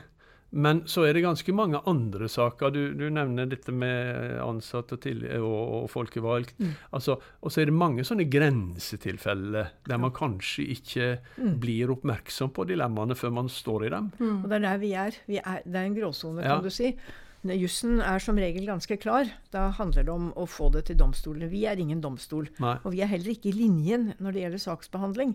Men 0.51 0.83
så 0.91 1.05
er 1.07 1.15
det 1.15 1.23
ganske 1.23 1.53
mange 1.55 1.79
andre 1.87 2.27
saker. 2.29 2.73
Du, 2.75 2.81
du 2.99 3.05
nevner 3.13 3.47
dette 3.47 3.71
med 3.71 4.41
ansatte 4.43 4.99
og, 4.99 5.23
og, 5.39 5.75
og 5.85 5.91
folkevalgt. 5.93 6.57
Mm. 6.59 6.73
Altså, 6.99 7.17
og 7.41 7.53
så 7.53 7.63
er 7.63 7.71
det 7.71 7.77
mange 7.79 8.05
sånne 8.07 8.27
grensetilfeller 8.31 9.71
der 9.87 10.03
man 10.03 10.15
kanskje 10.17 10.67
ikke 10.75 11.11
mm. 11.37 11.55
blir 11.63 11.95
oppmerksom 11.95 12.51
på 12.57 12.67
dilemmaene 12.67 13.15
før 13.15 13.37
man 13.39 13.51
står 13.53 13.87
i 13.87 13.95
dem. 13.95 14.11
Mm. 14.19 14.37
Og 14.43 14.51
det 14.51 14.59
er 14.59 14.67
der 14.67 14.83
vi 14.83 14.93
er. 15.07 15.21
Vi 15.31 15.39
er 15.39 15.63
det 15.63 15.83
er 15.83 15.87
en 15.87 15.99
gråsone, 16.01 16.43
kan 16.43 16.59
ja. 16.59 16.63
du 16.67 16.75
si. 16.75 16.95
Jussen 17.41 18.03
er 18.05 18.21
som 18.21 18.37
regel 18.37 18.67
ganske 18.69 18.99
klar. 19.01 19.29
Da 19.55 19.71
handler 19.79 20.05
det 20.05 20.13
om 20.13 20.29
å 20.37 20.45
få 20.45 20.69
det 20.75 20.85
til 20.91 20.99
domstolene. 21.01 21.49
Vi 21.49 21.63
er 21.69 21.81
ingen 21.81 22.03
domstol. 22.05 22.51
Nei. 22.61 22.75
Og 22.85 22.93
vi 22.93 23.01
er 23.01 23.09
heller 23.09 23.33
ikke 23.33 23.49
i 23.49 23.57
linjen 23.57 24.11
når 24.21 24.35
det 24.37 24.43
gjelder 24.43 24.63
saksbehandling. 24.67 25.33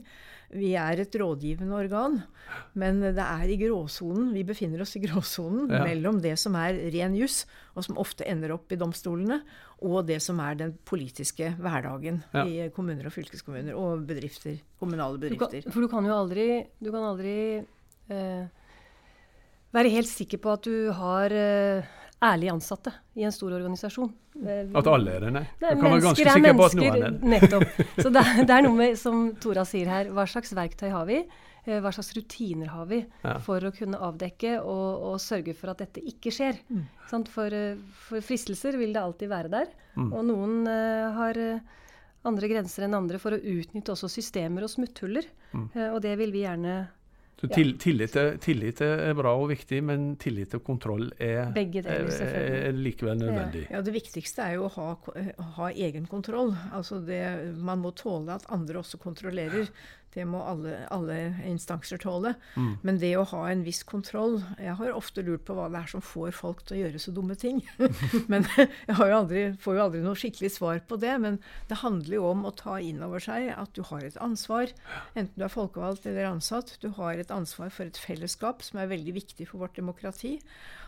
Vi 0.54 0.76
er 0.78 1.02
et 1.02 1.16
rådgivende 1.18 1.74
organ, 1.74 2.20
men 2.78 3.02
det 3.02 3.24
er 3.24 3.50
i 3.50 3.58
gråsonen. 3.58 4.30
Vi 4.36 4.44
befinner 4.46 4.84
oss 4.86 4.94
i 5.00 5.02
gråsonen 5.02 5.72
ja. 5.74 5.82
mellom 5.88 6.20
det 6.22 6.36
som 6.40 6.54
er 6.60 6.78
ren 6.94 7.16
juss, 7.18 7.42
og 7.74 7.88
som 7.88 7.98
ofte 8.02 8.28
ender 8.30 8.54
opp 8.54 8.70
i 8.72 8.78
domstolene, 8.80 9.40
og 9.82 10.06
det 10.08 10.20
som 10.24 10.38
er 10.46 10.60
den 10.62 10.76
politiske 10.86 11.56
hverdagen 11.58 12.22
ja. 12.36 12.46
i 12.46 12.70
kommuner 12.76 13.10
og 13.10 13.16
fylkeskommuner 13.16 13.74
og 13.74 14.06
bedrifter, 14.06 14.62
kommunale 14.80 15.18
bedrifter. 15.26 15.66
Du 15.66 15.66
kan, 15.66 15.74
for 15.74 15.88
du 15.88 15.90
kan 15.92 16.06
jo 16.06 16.14
aldri, 16.22 16.48
du 16.78 16.92
kan 16.94 17.10
aldri 17.10 17.36
eh, 18.14 18.46
være 19.76 19.94
helt 19.94 20.10
sikker 20.10 20.42
på 20.42 20.56
at 20.56 20.68
du 20.68 20.92
har 20.96 21.36
uh, 21.36 21.96
ærlige 22.24 22.54
ansatte 22.56 22.94
i 23.16 23.26
en 23.28 23.34
stor 23.34 23.54
organisasjon. 23.56 24.12
At 24.76 24.88
alle 24.92 25.16
er 25.16 25.26
det, 25.26 25.32
nei? 25.36 25.44
Det 25.62 25.72
er 25.72 25.80
mennesker 25.80 26.30
er 26.30 27.02
det. 27.06 27.12
nettopp. 27.36 27.82
Så 28.00 28.12
det, 28.12 28.24
det, 28.42 28.52
er 28.52 28.66
noe 28.66 28.78
med, 28.78 28.98
som 29.00 29.28
Tora 29.42 29.66
sier 29.68 29.92
her, 29.92 30.12
hva 30.16 30.26
slags 30.30 30.56
verktøy 30.56 30.90
har 30.92 31.08
vi? 31.10 31.22
Eh, 31.66 31.80
hva 31.82 31.92
slags 31.96 32.12
rutiner 32.18 32.70
har 32.70 32.90
vi 32.90 33.00
ja. 33.02 33.38
for 33.42 33.64
å 33.64 33.72
kunne 33.74 34.02
avdekke 34.08 34.58
og, 34.62 35.06
og, 35.10 35.16
sørge 35.24 35.56
for 35.58 35.74
at 35.74 35.82
dette 35.82 36.04
ikke 36.04 36.34
skjer? 36.34 36.60
Mm. 36.70 36.84
For, 37.32 37.56
eh, 37.56 37.80
for, 38.08 38.26
fristelser 38.26 38.78
vil 38.82 38.94
det 38.96 39.02
alltid 39.02 39.32
være 39.32 39.54
der. 39.56 39.72
Mm. 39.96 40.12
Og 40.12 40.28
noen 40.28 40.60
uh, 40.68 41.16
har 41.16 41.40
andre 42.26 42.50
grenser 42.52 42.86
enn 42.86 42.98
andre 42.98 43.20
for 43.22 43.36
å 43.36 43.40
utnytte 43.40 43.94
også 43.94 44.10
systemer 44.12 44.66
og 44.66 44.74
smutthuller. 44.74 45.28
Mm. 45.56 45.70
Uh, 45.74 45.90
og 45.94 46.02
det 46.04 46.18
vil 46.20 46.36
vi 46.36 46.44
gjerne 46.44 46.82
så 47.36 47.50
til, 47.52 47.74
tillit, 47.82 48.14
tillit, 48.40 48.80
er 48.82 49.16
bra 49.18 49.34
og 49.36 49.50
viktig, 49.52 49.82
men 49.84 50.06
tillit 50.22 50.54
og 50.56 50.64
kontroll 50.64 51.10
er, 51.20 51.50
deler, 51.52 51.90
er 52.24 52.78
likevel 52.78 53.20
nødvendig. 53.20 53.66
Ja, 53.74 53.82
Det 53.84 53.92
viktigste 53.92 54.46
er 54.46 54.56
jo 54.56 54.70
å 54.70 54.72
ha, 54.78 54.88
ha 55.58 55.68
egen 55.74 56.08
kontroll. 56.08 56.54
Altså 56.72 57.02
det, 57.04 57.20
man 57.60 57.84
må 57.84 57.92
tåle 57.92 58.38
at 58.40 58.48
andre 58.56 58.80
også 58.80 59.02
kontrollerer. 59.04 59.68
Det 60.16 60.24
må 60.28 60.40
alle, 60.48 60.78
alle 60.94 61.18
instanser 61.48 62.00
tåle. 62.02 62.36
Mm. 62.56 62.72
Men 62.88 63.00
det 63.02 63.12
å 63.20 63.26
ha 63.34 63.42
en 63.52 63.66
viss 63.66 63.82
kontroll 63.88 64.38
Jeg 64.62 64.78
har 64.80 64.94
ofte 64.96 65.24
lurt 65.26 65.44
på 65.48 65.56
hva 65.58 65.68
det 65.72 65.82
er 65.82 65.92
som 65.92 66.04
får 66.06 66.32
folk 66.38 66.64
til 66.66 66.78
å 66.78 66.82
gjøre 66.84 67.02
så 67.04 67.14
dumme 67.16 67.36
ting. 67.40 67.62
men 68.32 68.48
jeg 68.56 68.96
jo 68.96 69.10
aldri, 69.20 69.44
får 69.62 69.78
jo 69.78 69.84
aldri 69.88 70.04
noe 70.06 70.20
skikkelig 70.20 70.54
svar 70.56 70.80
på 70.88 71.00
det. 71.02 71.18
Men 71.22 71.42
det 71.70 71.82
handler 71.84 72.18
jo 72.20 72.30
om 72.32 72.48
å 72.48 72.56
ta 72.56 72.80
inn 72.80 73.04
over 73.06 73.24
seg 73.24 73.52
at 73.56 73.76
du 73.76 73.84
har 73.92 74.08
et 74.08 74.22
ansvar, 74.24 74.72
enten 75.14 75.36
du 75.36 75.46
er 75.46 75.54
folkevalgt 75.54 76.08
eller 76.10 76.32
ansatt. 76.32 76.78
Du 76.82 76.92
har 76.98 77.20
et 77.20 77.34
ansvar 77.34 77.74
for 77.74 77.88
et 77.88 78.00
fellesskap 78.00 78.64
som 78.66 78.80
er 78.80 78.92
veldig 78.92 79.20
viktig 79.20 79.50
for 79.52 79.66
vårt 79.66 79.78
demokrati. 79.80 80.38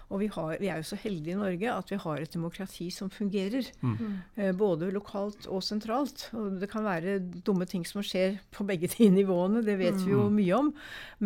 Og 0.07 0.22
vi, 0.22 0.27
har, 0.31 0.53
vi, 0.62 0.69
er 0.72 0.79
jo 0.79 0.88
så 0.88 0.98
heldige 1.01 1.36
i 1.36 1.39
Norge 1.39 1.72
at 1.74 1.89
vi 1.91 2.00
har 2.00 2.22
et 2.24 2.31
demokrati 2.31 2.88
som 2.96 3.10
fungerer. 3.12 3.67
Mm. 3.81 3.98
Eh, 4.39 4.53
både 4.55 4.88
lokalt 4.96 5.50
og 5.51 5.63
sentralt. 5.65 6.29
Og 6.38 6.62
det 6.62 6.69
kan 6.72 6.86
være 6.88 7.17
dumme 7.19 7.67
ting 7.67 7.84
som 7.88 8.05
skjer 8.05 8.38
på 8.55 8.63
begge 8.67 8.88
de 8.96 9.10
nivåene, 9.17 9.63
det 9.65 9.75
vet 9.79 9.97
vi 10.03 10.13
jo 10.13 10.27
mm. 10.27 10.38
mye 10.38 10.62
om. 10.62 10.71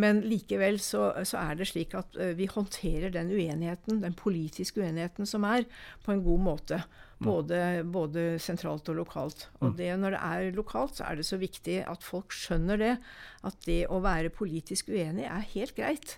Men 0.02 0.24
likevel 0.26 0.80
så, 0.82 1.10
så 1.28 1.42
er 1.44 1.60
det 1.60 1.70
slik 1.70 1.94
at 2.00 2.18
uh, 2.20 2.32
vi 2.38 2.50
håndterer 2.50 3.14
den 3.14 3.30
uenigheten, 3.34 4.02
den 4.06 4.18
politiske 4.18 4.82
uenigheten 4.82 5.30
som 5.30 5.46
er, 5.48 5.68
på 6.06 6.16
en 6.16 6.24
god 6.26 6.46
måte. 6.48 6.82
Mm. 7.22 7.28
Både, 7.28 7.60
både, 7.94 8.26
sentralt 8.42 8.90
og 8.90 8.98
lokalt. 9.04 9.46
Og 9.60 9.72
mm. 9.72 9.78
det, 9.78 9.92
når 10.02 10.16
det 10.16 10.24
er 10.32 10.58
lokalt, 10.58 10.98
så 10.98 11.06
er 11.10 11.20
det 11.20 11.28
så 11.28 11.38
viktig 11.42 11.84
at 11.86 12.04
folk 12.08 12.34
skjønner 12.34 12.82
det. 12.82 12.96
At 13.46 13.62
det 13.68 13.84
å 13.92 14.02
være 14.02 14.34
politisk 14.34 14.90
uenig 14.90 15.30
er 15.30 15.50
helt 15.54 15.78
greit. 15.78 16.18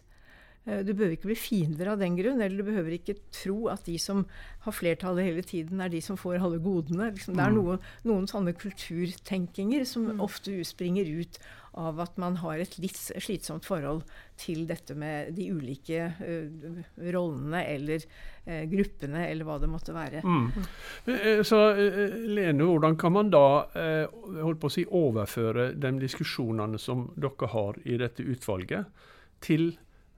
Eh, 0.65 0.79
du 0.85 0.93
behøver 0.93 1.17
ikke 1.17 1.31
bli 1.31 1.37
fiender 1.39 1.91
av 1.91 1.99
den 1.99 2.15
grunn, 2.15 2.39
eller 2.41 2.61
du 2.61 2.67
behøver 2.67 2.95
ikke 2.95 3.17
tro 3.35 3.67
at 3.71 3.83
de 3.87 3.97
som 3.99 4.23
har 4.63 4.75
flertallet 4.75 5.27
hele 5.27 5.43
tiden, 5.43 5.81
er 5.83 5.91
de 5.91 5.99
som 6.03 6.19
får 6.19 6.39
alle 6.39 6.61
godene. 6.63 7.11
Liksom, 7.11 7.35
det 7.35 7.43
er 7.43 7.55
noen, 7.55 7.83
noen 8.07 8.29
sånne 8.31 8.55
kulturtenkinger 8.55 9.83
som 9.89 10.23
ofte 10.23 10.55
springer 10.67 11.09
ut 11.19 11.41
av 11.79 11.99
at 12.03 12.17
man 12.21 12.37
har 12.41 12.61
et 12.61 12.77
litt 12.81 12.97
slitsomt 12.97 13.65
forhold 13.65 14.03
til 14.39 14.65
dette 14.69 14.95
med 14.97 15.33
de 15.37 15.49
ulike 15.53 16.09
uh, 16.19 16.81
rollene 17.13 17.63
eller 17.69 18.03
uh, 18.05 18.63
gruppene, 18.71 19.27
eller 19.29 19.47
hva 19.47 19.59
det 19.61 19.71
måtte 19.71 19.95
være. 19.95 20.23
Mm. 20.23 21.41
Så 21.45 21.61
Lene, 21.73 22.63
hvordan 22.63 22.97
kan 22.99 23.15
man 23.15 23.31
da 23.33 23.45
holdt 23.73 24.61
på 24.61 24.69
å 24.69 24.73
si, 24.73 24.85
overføre 24.87 25.71
de 25.73 25.91
diskusjonene 26.01 26.79
som 26.81 27.07
dere 27.15 27.49
har 27.53 27.79
i 27.83 27.97
dette 27.99 28.25
utvalget, 28.25 29.09
til 29.43 29.73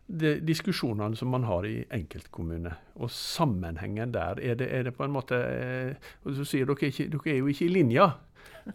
de 0.07 0.35
diskusjonene 0.45 1.17
som 1.17 1.31
man 1.33 1.47
har 1.49 1.65
i 1.65 1.79
enkeltkommuner, 1.93 2.77
og 2.95 3.09
sammenhengen 3.11 4.13
der. 4.13 4.39
Er 4.39 4.59
det, 4.59 4.69
er 4.69 4.85
det, 4.85 4.93
på 4.97 5.05
en 5.05 5.15
måte 5.15 5.39
eh, 5.39 6.11
og 6.23 6.37
så 6.37 6.45
sier 6.45 6.69
dere, 6.69 6.91
ikke, 6.91 7.09
dere 7.09 7.33
er 7.33 7.41
jo 7.41 7.49
ikke 7.49 7.65
i 7.65 7.73
linja. 7.73 8.11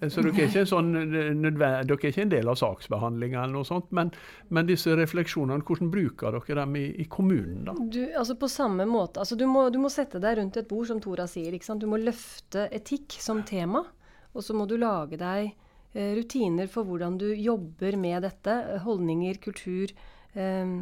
Eh, 0.01 0.09
så 0.11 0.25
dere 0.27 0.49
er 0.49 0.67
sånn, 0.67 0.91
dere 1.13 1.71
er 1.71 1.95
ikke 1.95 2.25
en 2.25 2.35
del 2.35 2.51
av 2.51 2.59
saksbehandlinga, 2.59 3.45
eller 3.45 3.61
noe 3.61 3.69
sånt, 3.69 3.89
men, 3.95 4.11
men, 4.51 4.67
disse 4.67 4.95
refleksjonene, 4.99 5.63
hvordan 5.67 5.95
bruker 5.95 6.35
dere 6.41 6.61
dem 6.65 6.77
i, 6.83 6.85
i 6.99 7.09
kommunen? 7.11 7.63
da? 7.71 7.79
Du, 7.79 8.03
altså 8.11 8.35
på 8.41 8.51
samme 8.51 8.89
måte, 8.91 9.23
altså 9.23 9.39
du 9.39 9.47
må, 9.51 9.69
du 9.71 9.79
må, 9.83 9.93
sette 9.93 10.23
deg 10.23 10.39
rundt 10.41 10.59
et 10.59 10.71
bord, 10.71 10.91
som 10.91 11.03
Tora 11.03 11.31
sier. 11.31 11.55
Du 11.55 11.91
må 11.91 12.03
løfte 12.03 12.67
etikk 12.75 13.21
som 13.23 13.45
tema, 13.47 13.87
og 14.35 14.47
så 14.47 14.55
må 14.55 14.67
du 14.67 14.77
lage 14.83 15.19
deg 15.21 15.53
eh, 15.95 16.15
rutiner 16.19 16.71
for 16.71 16.87
hvordan 16.87 17.23
du 17.23 17.29
jobber 17.35 17.99
med 17.99 18.27
dette. 18.27 18.63
Holdninger, 18.83 19.39
kultur. 19.43 19.95
Eh, 20.35 20.81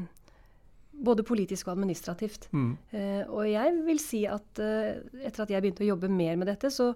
både 1.05 1.25
politisk 1.27 1.69
og 1.69 1.77
administrativt. 1.77 2.49
Mm. 2.53 2.73
Eh, 2.91 3.23
og 3.27 3.47
jeg 3.49 3.79
vil 3.87 4.03
si 4.03 4.25
at 4.29 4.63
eh, 4.63 4.99
etter 5.23 5.45
at 5.45 5.55
jeg 5.55 5.65
begynte 5.65 5.85
å 5.87 5.93
jobbe 5.93 6.11
mer 6.13 6.39
med 6.41 6.51
dette, 6.51 6.71
så, 6.75 6.91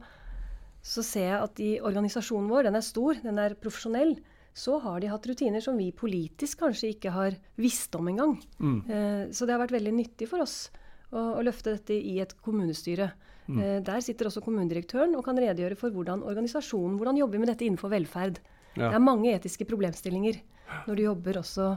så 0.83 1.05
ser 1.07 1.29
jeg 1.29 1.41
at 1.41 1.63
i 1.63 1.73
organisasjonen 1.81 2.51
vår, 2.51 2.69
den 2.69 2.79
er 2.79 2.87
stor, 2.87 3.19
den 3.23 3.41
er 3.43 3.57
profesjonell, 3.61 4.17
så 4.53 4.77
har 4.85 5.01
de 5.01 5.09
hatt 5.09 5.27
rutiner 5.27 5.65
som 5.65 5.79
vi 5.81 5.89
politisk 5.97 6.61
kanskje 6.61 6.93
ikke 6.93 7.13
har 7.15 7.37
visst 7.61 7.95
om 7.97 8.11
engang. 8.11 8.37
Mm. 8.61 8.79
Eh, 8.85 9.23
så 9.33 9.49
det 9.49 9.55
har 9.55 9.63
vært 9.63 9.77
veldig 9.79 9.95
nyttig 9.97 10.29
for 10.29 10.45
oss 10.45 10.67
å, 11.11 11.39
å 11.39 11.45
løfte 11.45 11.77
dette 11.79 11.97
i 11.97 12.19
et 12.21 12.35
kommunestyre. 12.45 13.09
Mm. 13.49 13.61
Eh, 13.61 13.79
der 13.87 14.03
sitter 14.05 14.29
også 14.29 14.43
kommunedirektøren 14.45 15.17
og 15.17 15.25
kan 15.27 15.41
redegjøre 15.41 15.79
for 15.81 15.95
hvordan 15.95 16.25
organisasjonen 16.29 16.99
hvordan 17.01 17.21
jobber 17.23 17.43
med 17.43 17.53
dette 17.53 17.67
innenfor 17.67 17.93
velferd. 17.93 18.43
Ja. 18.77 18.91
Det 18.91 18.97
er 18.97 19.05
mange 19.05 19.33
etiske 19.33 19.67
problemstillinger 19.69 20.41
når 20.87 20.99
du 20.99 21.03
jobber 21.05 21.41
også 21.43 21.73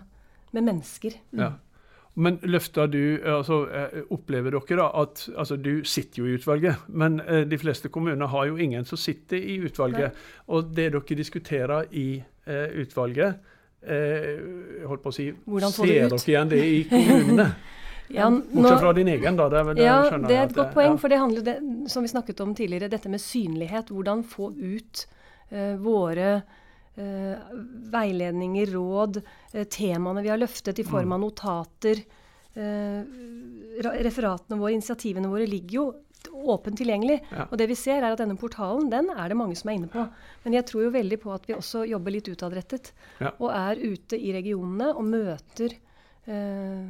med 0.56 0.68
mennesker. 0.68 1.16
Ja. 1.36 1.54
Men 2.16 2.38
løfter 2.48 2.88
du, 2.88 3.20
altså 3.28 3.58
eh, 3.68 3.98
Opplever 4.16 4.56
dere 4.56 4.78
da 4.80 4.86
at 5.02 5.26
altså 5.36 5.58
Du 5.60 5.84
sitter 5.84 6.22
jo 6.22 6.30
i 6.30 6.38
utvalget, 6.38 6.86
men 6.88 7.20
eh, 7.20 7.44
de 7.50 7.58
fleste 7.60 7.90
kommuner 7.92 8.32
har 8.32 8.46
jo 8.48 8.56
ingen 8.56 8.86
som 8.88 8.98
sitter 8.98 9.38
i 9.38 9.58
utvalget. 9.68 10.16
Og 10.48 10.72
det 10.76 10.92
dere 10.94 11.18
diskuterer 11.20 11.90
i 11.92 12.24
eh, 12.48 12.68
utvalget 12.86 13.36
eh, 13.84 14.86
holdt 14.88 15.04
på 15.04 15.12
å 15.12 15.16
si, 15.16 15.30
Ser 15.72 16.08
dere 16.08 16.22
igjen 16.32 16.54
det 16.56 16.64
i 16.66 16.84
kommunene? 16.90 17.50
Ja, 18.08 18.30
Bortsett 18.30 18.80
fra 18.80 18.94
din 18.94 19.08
egen, 19.08 19.36
da. 19.36 19.48
Det 19.50 19.58
er, 19.58 19.64
vel- 19.64 19.80
Ja, 19.82 19.96
det 20.28 20.36
er 20.36 20.44
et 20.44 20.54
godt 20.54 20.74
poeng. 20.76 20.92
ja. 20.94 20.98
For 21.02 21.10
det 21.10 21.18
handler 21.18 21.42
det, 21.42 21.56
som 21.90 22.04
vi 22.06 22.12
snakket 22.12 22.40
om 22.44 22.54
tidligere, 22.56 22.90
dette 22.92 23.10
med 23.10 23.22
synlighet. 23.22 23.90
Hvordan 23.90 24.24
få 24.30 24.52
ut 24.54 25.08
uh, 25.52 25.74
våre 25.82 26.28
eh, 26.36 26.42
veiledninger, 26.98 28.72
råd, 28.76 29.22
eh, 29.54 29.66
temaene 29.66 30.24
vi 30.24 30.30
har 30.32 30.38
løftet 30.42 30.80
i 30.80 30.84
Mm. 30.84 30.92
form 30.92 31.12
av 31.14 31.20
notater. 31.20 32.04
Eh, 32.56 33.04
referatene 34.04 34.58
våre, 34.60 34.74
initiativene 34.74 35.28
våre 35.28 35.48
ligger 35.48 35.72
jo 35.76 35.86
åpent 36.34 36.78
tilgjengelig. 36.80 37.20
Ja. 37.32 37.46
Og 37.52 37.58
det 37.58 37.68
vi 37.70 37.76
ser 37.76 38.02
er 38.02 38.12
at 38.14 38.18
denne 38.18 38.38
portalen 38.38 38.90
den 38.90 39.10
er 39.12 39.30
det 39.30 39.38
mange 39.38 39.56
som 39.56 39.70
er 39.70 39.76
inne 39.76 39.90
på. 39.92 40.10
Men 40.44 40.54
jeg 40.54 40.66
tror 40.66 40.84
jo 40.86 40.92
veldig 40.92 41.20
på 41.22 41.34
at 41.34 41.46
vi 41.46 41.54
også 41.54 41.88
jobber 41.88 42.12
litt 42.12 42.28
utadrettet. 42.28 42.92
Ja. 43.22 43.32
Og 43.40 43.52
er 43.52 43.76
ute 43.76 44.18
i 44.18 44.32
regionene 44.34 44.96
og 44.96 45.04
møter 45.06 45.76
eh, 46.28 46.86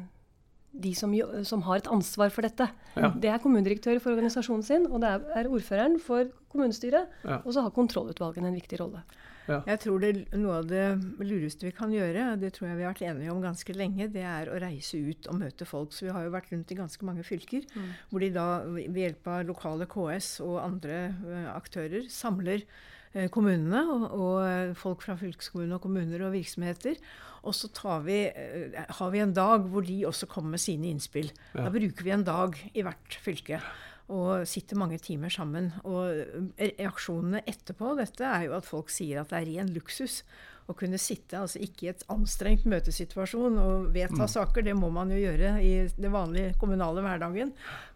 de 0.78 0.94
som, 0.94 1.12
som 1.44 1.62
har 1.64 1.78
et 1.78 1.88
ansvar 1.88 2.30
for 2.32 2.42
dette. 2.44 2.70
Ja. 2.96 3.10
Det 3.10 3.30
er 3.32 3.40
kommunedirektør 3.40 4.00
for 4.02 4.12
organisasjonen 4.16 4.64
sin, 4.64 4.88
og 4.88 5.02
det 5.02 5.10
er, 5.10 5.22
er 5.44 5.50
ordføreren 5.50 6.00
for 6.00 6.26
kommunestyret. 6.52 7.08
Og 7.46 7.54
så 7.54 7.62
har 7.64 7.72
kontrollutvalgene 7.72 8.48
en 8.48 8.56
viktig 8.60 8.80
rolle. 8.80 9.02
Jeg 9.46 9.82
tror 9.84 10.02
det, 10.02 10.12
Noe 10.38 10.60
av 10.62 10.70
det 10.70 10.86
lureste 11.22 11.68
vi 11.68 11.74
kan 11.76 11.94
gjøre, 11.94 12.32
det 12.42 12.52
tror 12.56 12.70
jeg 12.70 12.80
vi 12.80 12.86
har 12.86 12.94
vært 12.96 13.06
enige 13.10 13.34
om 13.34 13.44
ganske 13.44 13.76
lenge, 13.78 14.10
det 14.14 14.26
er 14.26 14.50
å 14.52 14.58
reise 14.62 15.00
ut 15.00 15.30
og 15.32 15.40
møte 15.42 15.68
folk. 15.70 15.94
Så 15.94 16.08
vi 16.08 16.16
har 16.16 16.26
jo 16.26 16.34
vært 16.34 16.52
rundt 16.54 16.74
i 16.74 16.80
ganske 16.80 17.08
mange 17.08 17.26
fylker, 17.28 17.68
hvor 18.10 18.24
de 18.24 18.32
da 18.34 18.48
ved 18.66 19.00
hjelp 19.04 19.32
av 19.32 19.46
lokale 19.50 19.90
KS 19.92 20.40
og 20.46 20.60
andre 20.64 21.00
eh, 21.12 21.48
aktører 21.54 22.10
samler 22.12 22.66
eh, 23.14 23.30
kommunene 23.34 23.86
og, 23.94 24.06
og 24.10 24.36
eh, 24.48 24.76
folk 24.78 25.06
fra 25.06 25.18
fylkeskommune 25.20 25.78
og 25.78 25.86
kommuner 25.86 26.26
og 26.26 26.36
virksomheter. 26.36 27.00
Og 27.46 27.54
så 27.54 27.70
tar 27.70 28.02
vi, 28.08 28.24
har 28.74 29.10
vi 29.14 29.20
en 29.22 29.36
dag 29.36 29.68
hvor 29.70 29.86
de 29.86 30.00
også 30.10 30.26
kommer 30.32 30.56
med 30.56 30.64
sine 30.64 30.90
innspill. 30.90 31.30
Da 31.54 31.68
bruker 31.70 32.08
vi 32.08 32.14
en 32.16 32.26
dag 32.26 32.58
i 32.74 32.82
hvert 32.82 33.20
fylke 33.22 33.60
og 34.14 34.46
sitter 34.50 34.78
mange 34.78 35.00
timer 35.02 35.34
sammen. 35.34 35.72
Og 35.88 36.52
reaksjonene 36.60 37.46
etterpå 37.50 37.96
dette 37.98 38.28
er 38.28 38.50
jo 38.50 38.58
at 38.58 38.68
folk 38.68 38.92
sier 38.94 39.22
at 39.22 39.32
det 39.32 39.42
er 39.42 39.50
ren 39.54 39.74
luksus 39.74 40.22
å 40.66 40.74
kunne 40.74 40.98
sitte, 40.98 41.38
altså 41.38 41.60
ikke 41.62 41.86
i 41.86 41.90
et 41.92 42.04
anstrengt 42.10 42.64
møtesituasjon 42.70 43.58
og 43.62 43.90
vedta 43.94 44.26
saker, 44.30 44.66
det 44.66 44.74
må 44.78 44.90
man 44.94 45.12
jo 45.14 45.20
gjøre 45.20 45.52
i 45.62 45.74
det 45.94 46.10
vanlige 46.10 46.56
kommunale 46.62 47.04
hverdagen, 47.06 47.52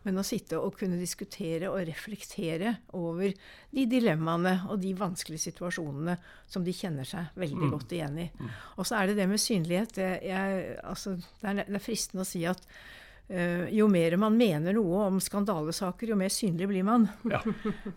men 0.05 0.21
å 0.21 0.25
sitte 0.25 0.59
og 0.61 0.77
kunne 0.77 0.99
diskutere 1.01 1.71
og 1.71 1.81
reflektere 1.89 2.75
over 2.97 3.33
de 3.73 3.87
dilemmaene 3.89 4.53
og 4.69 4.83
de 4.83 4.93
vanskelige 4.97 5.47
situasjonene 5.47 6.19
som 6.49 6.65
de 6.65 6.75
kjenner 6.77 7.09
seg 7.09 7.33
veldig 7.41 7.71
godt 7.73 7.97
igjen 7.97 8.21
i. 8.21 8.29
Og 8.77 8.85
så 8.85 8.99
er 8.99 9.09
det 9.09 9.17
det 9.17 9.29
med 9.33 9.41
synlighet. 9.41 9.97
Det, 9.97 10.11
jeg, 10.29 10.77
altså, 10.85 11.17
det, 11.17 11.49
er, 11.49 11.63
det 11.65 11.81
er 11.81 11.87
fristende 11.89 12.27
å 12.27 12.29
si 12.29 12.45
at 12.49 12.69
jo 13.29 13.85
mer 13.87 14.15
man 14.17 14.33
mener 14.37 14.73
noe 14.73 15.03
om 15.05 15.19
skandalesaker, 15.21 16.09
jo 16.09 16.15
mer 16.17 16.31
synlig 16.33 16.67
blir 16.71 16.83
man. 16.87 17.07
Ja. 17.29 17.41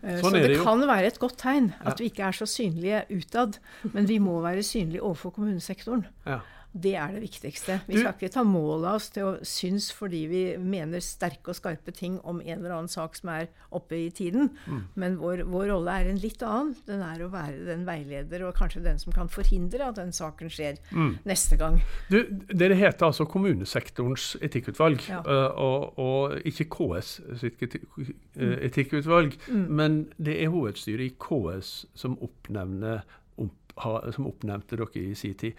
Eh, 0.03 0.19
Sånn 0.21 0.29
så 0.29 0.33
det, 0.35 0.43
det 0.53 0.59
kan 0.61 0.79
være 0.85 1.07
et 1.09 1.17
godt 1.19 1.37
tegn 1.41 1.71
Ja. 1.73 1.89
at 1.89 1.99
vi 1.99 2.09
ikke 2.11 2.27
er 2.27 2.37
så 2.37 2.45
synlige 2.45 3.03
utad, 3.09 3.57
men 3.93 4.05
vi 4.05 4.19
må 4.21 4.35
være 4.45 4.61
synlige 4.63 5.01
overfor 5.01 5.33
kommunesektoren. 5.33 6.05
Ja. 6.29 6.39
Det 6.73 6.95
er 6.97 7.11
det 7.13 7.21
viktigste. 7.21 7.75
Vi 7.85 7.99
skal 7.99 8.15
ikke 8.17 8.31
ta 8.33 8.41
mål 8.43 8.85
av 8.89 8.95
oss 8.97 9.09
til 9.13 9.27
å 9.27 9.33
synes 9.45 9.91
fordi 9.93 10.23
vi 10.31 10.39
mener 10.57 11.03
sterke 11.05 11.51
og 11.53 11.57
skarpe 11.59 11.93
ting 11.93 12.15
om 12.25 12.39
en 12.41 12.55
eller 12.57 12.73
annen 12.73 12.89
sak 12.89 13.15
som 13.19 13.29
er 13.29 13.47
oppe 13.71 13.93
i 13.99 14.07
tiden. 14.09 14.49
Mm. 14.65 14.79
Men 14.97 15.17
vår, 15.21 15.43
vår 15.53 15.67
rolle 15.69 15.93
er 16.01 16.09
en 16.09 16.17
litt 16.23 16.41
annen. 16.41 16.73
Den 16.87 17.03
er 17.05 17.21
å 17.21 17.29
være 17.33 17.67
den 17.67 17.85
veileder 17.85 18.47
og 18.47 18.55
kanskje 18.57 18.81
den 18.87 18.97
som 19.01 19.13
kan 19.13 19.29
forhindre 19.29 19.85
at 19.91 19.99
den 20.01 20.11
saken 20.13 20.49
skjer 20.49 20.81
Mm. 20.93 21.17
neste 21.25 21.57
gang. 21.57 21.79
Du, 22.09 22.23
dere 22.53 22.75
heter 22.75 23.05
altså 23.11 23.25
kommunesektorens 23.29 24.35
etikkutvalg, 24.41 25.01
Ja. 25.09 25.19
eh, 25.21 25.51
og, 25.61 25.99
og 25.99 26.39
ikke 26.45 26.65
KS 26.73 27.19
sitt 27.39 27.61
eh, 27.63 28.57
etikkutvalg. 28.67 29.37
Mm. 29.47 29.65
Men 29.69 29.99
det 30.17 30.41
er 30.43 30.49
hovedstyret 30.53 31.05
i 31.11 31.15
KS 31.21 31.85
som, 31.93 32.17
oppnevner, 32.21 33.03
som 33.75 34.27
oppnevnte 34.29 34.77
dere 34.79 35.01
i 35.01 35.15
sin 35.17 35.33
tid. 35.39 35.57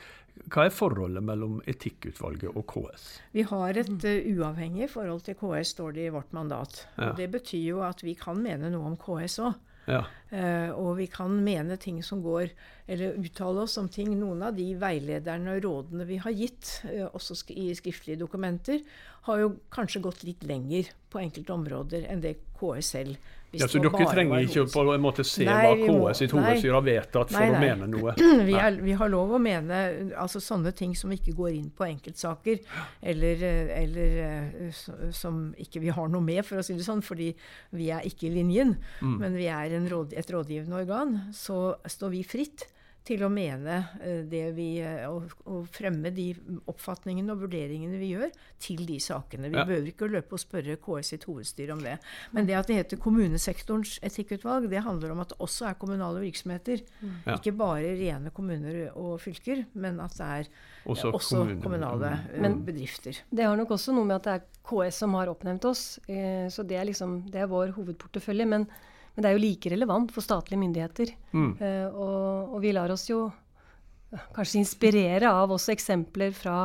Hva 0.51 0.67
er 0.67 0.75
forholdet 0.75 1.23
mellom 1.23 1.61
etikkutvalget 1.71 2.57
og 2.59 2.65
KS? 2.71 3.05
Vi 3.35 3.45
har 3.47 3.79
et 3.79 3.93
uh, 3.93 4.33
uavhengig 4.35 4.89
forhold 4.91 5.23
til 5.27 5.39
KS, 5.39 5.75
står 5.77 5.95
det 5.95 6.09
i 6.09 6.15
vårt 6.15 6.35
mandat. 6.35 6.81
Ja. 6.97 7.11
Og 7.11 7.21
det 7.21 7.31
betyr 7.35 7.69
jo 7.69 7.85
at 7.87 8.03
vi 8.03 8.17
kan 8.19 8.41
mene 8.43 8.73
noe 8.73 8.91
om 8.91 8.99
KS 8.99 9.39
òg. 9.45 9.55
Ja. 9.85 10.01
Uh, 10.33 10.71
og 10.81 10.95
vi 10.99 11.07
kan 11.13 11.35
mene 11.45 11.77
ting 11.77 11.99
som 12.01 12.23
går 12.25 12.49
Eller 12.89 13.19
uttale 13.21 13.67
oss 13.67 13.77
om 13.77 13.87
ting. 13.89 14.15
Noen 14.17 14.43
av 14.45 14.57
de 14.57 14.71
veilederne 14.81 15.59
og 15.59 15.65
rådene 15.65 16.07
vi 16.09 16.19
har 16.21 16.33
gitt, 16.37 16.81
uh, 16.89 17.07
også 17.13 17.37
sk 17.39 17.53
i 17.57 17.71
skriftlige 17.77 18.21
dokumenter, 18.21 18.83
har 19.29 19.41
jo 19.41 19.55
kanskje 19.73 20.03
gått 20.05 20.25
litt 20.27 20.45
lenger 20.45 20.91
på 21.13 21.23
enkelte 21.23 21.55
områder 21.55 22.09
enn 22.13 22.25
det 22.25 22.35
KS 22.59 22.93
selv 22.99 23.17
hvis 23.55 23.61
Ja, 23.63 23.69
så 23.71 23.79
dere 23.79 24.07
trenger 24.11 24.41
ikke 24.43 24.65
på 24.67 24.83
en 24.91 25.03
måte 25.05 25.23
se 25.23 25.45
Nei, 25.47 25.55
hva 25.63 25.75
KS 26.11 26.19
sitt 26.25 26.33
nei. 26.35 26.41
hovedstyre 26.43 26.75
har 26.75 26.83
vedtatt 26.89 27.31
for 27.31 27.45
Nei, 27.45 27.53
å 27.55 27.61
mene 27.63 27.87
noe? 27.93 28.15
Vi, 28.49 28.57
er, 28.59 28.79
vi 28.83 28.97
har 28.99 29.13
lov 29.13 29.37
å 29.37 29.39
mene 29.39 29.79
altså 30.19 30.41
sånne 30.43 30.73
ting 30.75 30.97
som 30.99 31.13
ikke 31.15 31.37
går 31.39 31.53
inn 31.55 31.69
på 31.71 31.87
enkeltsaker, 31.87 32.59
eller, 33.01 33.45
eh, 33.47 33.71
eller 33.85 34.19
eh, 34.25 34.83
som 35.15 35.55
ikke 35.63 35.85
vi 35.85 35.95
har 35.95 36.11
noe 36.11 36.27
med, 36.27 36.43
for 36.45 36.59
å 36.59 36.67
si 36.67 36.75
det 36.75 36.83
sånn, 36.89 37.05
fordi 37.07 37.31
vi 37.79 37.93
er 37.95 38.03
ikke 38.11 38.27
i 38.27 38.35
linjen, 38.41 38.75
Mm. 39.05 39.19
men 39.23 39.35
vi 39.39 39.47
er 39.47 39.71
en 39.79 39.87
råd, 39.91 40.13
et 40.19 40.31
rådgivende 40.35 40.75
organ, 40.83 41.15
så 41.35 41.77
står 41.87 42.11
vi 42.11 42.25
fritt 42.27 42.67
til 43.05 43.21
å 43.21 43.29
mene 43.29 43.75
eh, 44.01 44.23
det 44.25 44.55
vi 44.57 44.79
eh, 44.81 45.03
og, 45.13 45.29
og 45.45 45.67
fremme 45.69 46.09
de 46.17 46.31
oppfatningene 46.73 47.35
og 47.35 47.43
vurderingene 47.43 47.99
vi 48.01 48.13
gjør, 48.15 48.31
til 48.65 48.81
de 48.89 48.97
sakene. 49.05 49.51
Vi 49.53 49.59
Ja. 49.59 49.65
behøver 49.69 49.91
ikke 49.91 50.07
å 50.07 50.13
løpe 50.15 50.33
og 50.33 50.41
spørre 50.41 50.77
KS 50.81 51.11
sitt 51.13 51.27
hovedstyre 51.29 51.75
om 51.77 51.83
det. 51.85 51.99
Men 52.33 52.47
det 52.49 52.57
at 52.57 52.67
det 52.71 52.79
heter 52.79 52.97
kommunesektorens 53.05 53.99
etikkutvalg, 54.09 54.71
det 54.73 54.81
handler 54.87 55.13
om 55.13 55.21
at 55.21 55.35
det 55.35 55.39
også 55.45 55.69
er 55.69 55.77
kommunale 55.81 56.23
virksomheter. 56.25 56.81
Ja. 57.27 57.37
Ikke 57.37 57.53
bare 57.57 57.93
rene 58.01 58.33
kommuner 58.33 58.89
og 58.97 59.21
fylker, 59.21 59.67
men 59.75 60.01
at 60.01 60.17
det 60.17 60.31
er 60.39 60.49
Også 60.89 61.13
også, 61.13 61.37
kommuner. 61.45 61.63
kommunale 61.63 62.13
eh, 62.33 62.41
Men- 62.41 62.65
bedrifter. 62.65 63.21
Det 63.31 63.45
har 63.45 63.57
nok 63.57 63.69
også 63.77 63.93
noe 63.95 64.05
med 64.09 64.17
at 64.17 64.25
det 64.25 64.33
er 64.39 64.49
KS 64.65 64.97
som 65.05 65.13
har 65.13 65.29
oppnevnt 65.29 65.65
oss. 65.69 65.99
Eh, 66.09 66.49
så 66.49 66.65
det 66.67 66.77
er 66.81 66.85
liksom 66.89 67.21
det 67.31 67.43
er 67.43 67.47
vår 67.53 67.73
hovedportefølje. 67.77 68.49
Men, 68.49 68.67
men 69.15 69.23
det 69.23 69.31
er 69.31 69.37
jo 69.37 69.45
like 69.45 69.71
relevant 69.71 70.11
for 70.15 70.27
statlige 70.27 70.61
myndigheter. 70.61 71.15
Mm. 71.33 71.53
Eh, 71.63 71.87
og, 71.91 72.57
og 72.57 72.63
vi 72.65 72.73
lar 72.75 72.91
oss 72.91 73.07
jo 73.11 73.29
eh, 73.29 74.27
kanskje 74.35 74.61
inspirere 74.63 75.31
av 75.31 75.55
også 75.55 75.75
eksempler 75.75 76.35
fra 76.35 76.65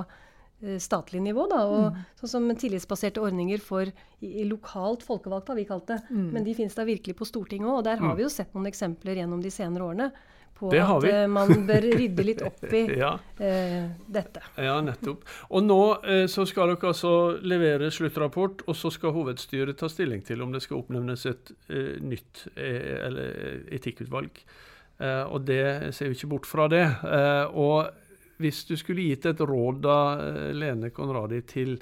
statlig 0.83 1.21
nivå. 1.23 1.45
Da, 1.51 1.59
og 1.65 1.99
Sånn 2.19 2.29
som 2.33 2.49
tillitsbaserte 2.55 3.21
ordninger 3.23 3.61
for 3.63 3.87
lokalt 4.49 5.03
folkevalgte, 5.07 5.53
har 5.53 5.59
vi 5.61 5.67
kalt 5.69 5.87
det. 5.87 6.01
Men 6.09 6.43
de 6.43 6.53
finnes 6.57 6.75
da 6.75 6.83
virkelig 6.87 7.15
på 7.19 7.27
Stortinget 7.29 7.69
òg. 7.69 7.77
Og 7.79 7.87
der 7.87 7.97
har 8.03 8.15
vi 8.19 8.25
jo 8.27 8.29
sett 8.33 8.51
noen 8.57 8.67
eksempler 8.71 9.15
gjennom 9.21 9.41
de 9.43 9.51
senere 9.53 9.87
årene 9.87 10.09
på 10.59 10.73
at 10.75 11.03
vi. 11.05 11.09
eh, 11.15 11.27
man 11.31 11.47
bør 11.69 11.85
rydde 11.95 12.23
litt 12.27 12.41
opp 12.43 12.65
i 12.75 12.81
Ja. 12.99 13.13
eh, 13.39 13.85
dette. 14.11 14.41
Ja, 14.59 14.73
nettopp. 14.83 15.21
Og 15.55 15.63
nå 15.63 15.77
eh, 16.03 16.25
så 16.27 16.43
skal 16.49 16.73
dere 16.73 16.89
altså 16.91 17.13
levere 17.39 17.87
sluttrapport, 17.95 18.65
og 18.67 18.75
så 18.75 18.91
skal 18.91 19.13
hovedstyret 19.15 19.77
ta 19.79 19.87
stilling 19.87 20.19
til 20.27 20.43
om 20.43 20.51
det 20.51 20.59
skal 20.65 20.81
oppnevnes 20.81 21.23
et 21.31 21.53
eh, 21.71 21.95
nytt 22.03 22.43
eh, 22.57 23.07
eh, 23.07 23.63
etikkutvalg. 23.79 24.43
Eh, 24.99 25.23
og 25.31 25.45
det 25.47 25.63
ser 25.95 26.11
jo 26.11 26.17
ikke 26.19 26.31
bort 26.35 26.45
fra 26.51 26.67
det. 26.67 26.83
Eh, 27.07 27.45
og 27.55 27.87
hvis 28.39 28.63
du 28.69 28.75
skulle 28.79 29.03
gitt 29.09 29.25
et 29.29 29.41
råd 29.43 29.81
da, 29.83 29.97
eh, 30.23 30.53
Lene 30.55 30.89
Konradi, 30.95 31.41
til 31.47 31.79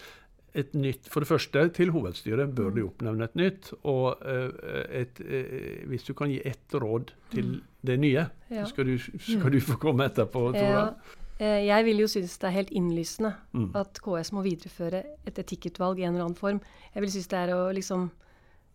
et 0.57 0.71
nytt 0.73 1.05
For 1.13 1.21
det 1.21 1.27
første, 1.29 1.67
til 1.75 1.91
hovedstyret 1.93 2.49
bør 2.55 2.71
du 2.73 2.79
oppnevne 2.87 3.27
et 3.27 3.35
nytt. 3.37 3.67
Og 3.85 4.17
eh, 4.25 5.01
et, 5.03 5.19
eh, 5.21 5.83
hvis 5.85 6.07
du 6.07 6.13
kan 6.17 6.31
gi 6.33 6.39
ett 6.49 6.73
råd 6.73 7.11
til 7.29 7.59
det 7.85 7.99
nye, 8.01 8.23
Ja. 8.49 8.63
så 8.63 8.69
skal 8.71 8.85
du, 8.89 8.97
skal 8.97 9.51
du 9.53 9.59
få 9.61 9.77
komme 9.77 10.07
etterpå, 10.09 10.47
Tora. 10.55 10.95
Ja, 11.39 11.45
jeg 11.61 11.85
vil 11.85 11.99
jo 12.01 12.07
synes 12.09 12.39
det 12.41 12.47
er 12.49 12.55
helt 12.55 12.71
innlysende 12.73 13.35
Mm. 13.53 13.69
at 13.75 13.99
KS 14.01 14.31
må 14.33 14.41
videreføre 14.41 15.03
et 15.27 15.37
etikkutvalg 15.37 15.99
i 15.99 16.03
en 16.07 16.15
eller 16.15 16.25
annen 16.25 16.35
form. 16.35 16.61
Jeg 16.95 17.01
vil 17.03 17.11
synes 17.11 17.27
det 17.27 17.37
er 17.37 17.53
å 17.53 17.71
liksom 17.71 18.09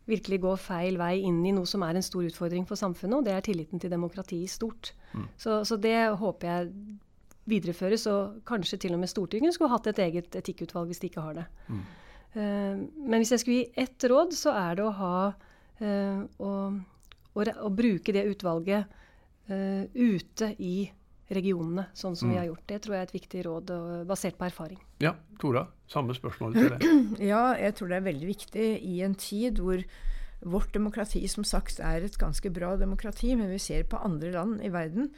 virkelig 0.06 0.40
gå 0.42 0.52
feil 0.58 0.96
vei 0.98 1.16
inn 1.22 1.44
i 1.46 1.52
noe 1.54 1.66
som 1.66 1.82
er 1.82 1.96
en 1.98 2.02
stor 2.02 2.22
utfordring 2.22 2.66
for 2.68 2.78
samfunnet, 2.78 3.18
og 3.18 3.24
det 3.26 3.34
er 3.34 3.40
tilliten 3.40 3.80
til 3.82 3.90
demokratiet 3.90 4.46
i 4.46 4.50
stort. 4.50 4.92
Mm. 5.14 5.26
Så, 5.36 5.64
så, 5.66 5.76
det 5.80 6.16
håper 6.18 6.46
jeg 6.48 6.72
videreføres, 7.50 8.06
og 8.10 8.38
kanskje 8.46 8.78
til 8.84 8.94
og 8.96 9.02
med 9.02 9.10
Stortinget 9.10 9.56
skulle 9.56 9.72
hatt 9.72 9.88
et 9.90 10.00
eget 10.04 10.38
etikkutvalg 10.38 10.92
hvis 10.92 11.02
de 11.02 11.10
ikke 11.10 11.24
har 11.24 11.40
det. 11.40 11.46
Mm. 11.68 11.82
Uh, 12.32 12.76
men 13.02 13.20
hvis 13.20 13.34
jeg 13.34 13.42
skulle 13.42 13.60
gi 13.60 13.84
ett 13.84 14.08
råd, 14.08 14.34
så 14.36 14.54
er 14.56 14.78
det 14.78 14.86
å 14.86 14.94
ha 14.96 15.16
uh, 15.82 16.22
å, 16.38 16.52
å, 17.34 17.44
å, 17.44 17.72
bruke 17.74 18.14
det 18.14 18.24
utvalget 18.30 18.94
uh, 19.50 19.82
ute 19.92 20.52
i 20.62 20.76
regionene, 21.32 21.86
sånn 21.96 22.16
som 22.18 22.28
mm. 22.28 22.32
vi 22.32 22.38
har 22.38 22.48
gjort. 22.50 22.64
Det 22.68 22.78
tror 22.84 22.94
jeg 22.94 23.02
er 23.02 23.10
et 23.10 23.18
viktig 23.18 23.44
råd 23.46 23.74
basert 24.08 24.36
på 24.36 24.46
erfaring. 24.46 24.80
Ja, 25.00 25.14
Tora, 25.40 25.64
samme 25.88 26.16
spørsmål 26.16 26.56
til 26.58 26.72
deg. 26.74 26.88
Ja, 27.32 27.44
jeg 27.56 27.76
tror 27.78 27.88
det 27.88 27.98
er 27.98 28.10
veldig 28.10 28.28
viktig 28.28 28.66
i 28.84 28.98
en 29.06 29.16
tid 29.18 29.62
hvor 29.64 29.80
vårt 30.42 30.74
demokrati 30.74 31.22
som 31.30 31.46
sagt 31.46 31.80
er 31.80 32.04
et 32.04 32.18
ganske 32.20 32.50
bra 32.52 32.74
demokrati, 32.76 33.32
men 33.38 33.48
vi 33.52 33.60
ser 33.62 33.86
på 33.88 34.00
andre 34.02 34.32
land 34.34 34.60
i 34.60 34.72
verden 34.74 35.08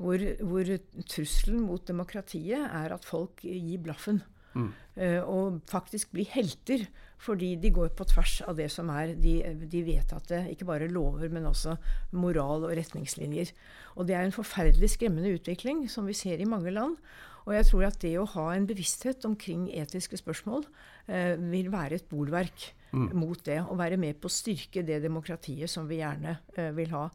hvor, 0.00 0.24
hvor 0.40 0.74
trusselen 1.10 1.62
mot 1.66 1.84
demokratiet 1.86 2.64
er 2.64 2.96
at 2.96 3.06
folk 3.06 3.44
gir 3.44 3.82
blaffen. 3.84 4.22
Mm. 4.50 4.72
Uh, 4.98 5.20
og 5.30 5.60
faktisk 5.70 6.10
blir 6.10 6.26
helter 6.32 6.88
fordi 7.20 7.52
de 7.60 7.70
går 7.70 7.92
på 7.94 8.06
tvers 8.08 8.38
av 8.48 8.56
det 8.58 8.70
som 8.72 8.88
er 8.90 9.12
de, 9.20 9.34
de 9.70 9.82
vedtatte, 9.84 10.40
ikke 10.50 10.66
bare 10.66 10.88
lover, 10.88 11.28
men 11.28 11.46
også 11.50 11.76
moral 12.16 12.64
og 12.64 12.72
retningslinjer. 12.78 13.52
Og 14.00 14.08
det 14.08 14.16
er 14.16 14.24
en 14.24 14.34
forferdelig 14.34 14.94
skremmende 14.94 15.34
utvikling 15.36 15.84
som 15.92 16.08
vi 16.08 16.16
ser 16.16 16.40
i 16.40 16.48
mange 16.48 16.72
land. 16.72 16.96
Og 17.44 17.54
jeg 17.56 17.68
tror 17.68 17.86
at 17.88 18.00
det 18.02 18.14
å 18.20 18.28
ha 18.36 18.46
en 18.54 18.66
bevissthet 18.68 19.24
omkring 19.28 19.68
etiske 19.74 20.18
spørsmål 20.20 20.64
eh, 21.08 21.36
vil 21.50 21.70
være 21.72 22.00
et 22.00 22.08
bolverk 22.08 22.70
mm. 22.92 23.10
mot 23.16 23.40
det. 23.46 23.60
Og 23.66 23.80
være 23.80 24.00
med 24.00 24.20
på 24.20 24.30
å 24.30 24.34
styrke 24.34 24.84
det 24.86 25.00
demokratiet 25.04 25.70
som 25.72 25.88
vi 25.90 26.00
gjerne 26.00 26.38
eh, 26.56 26.72
vil 26.76 26.92
ha. 26.96 27.06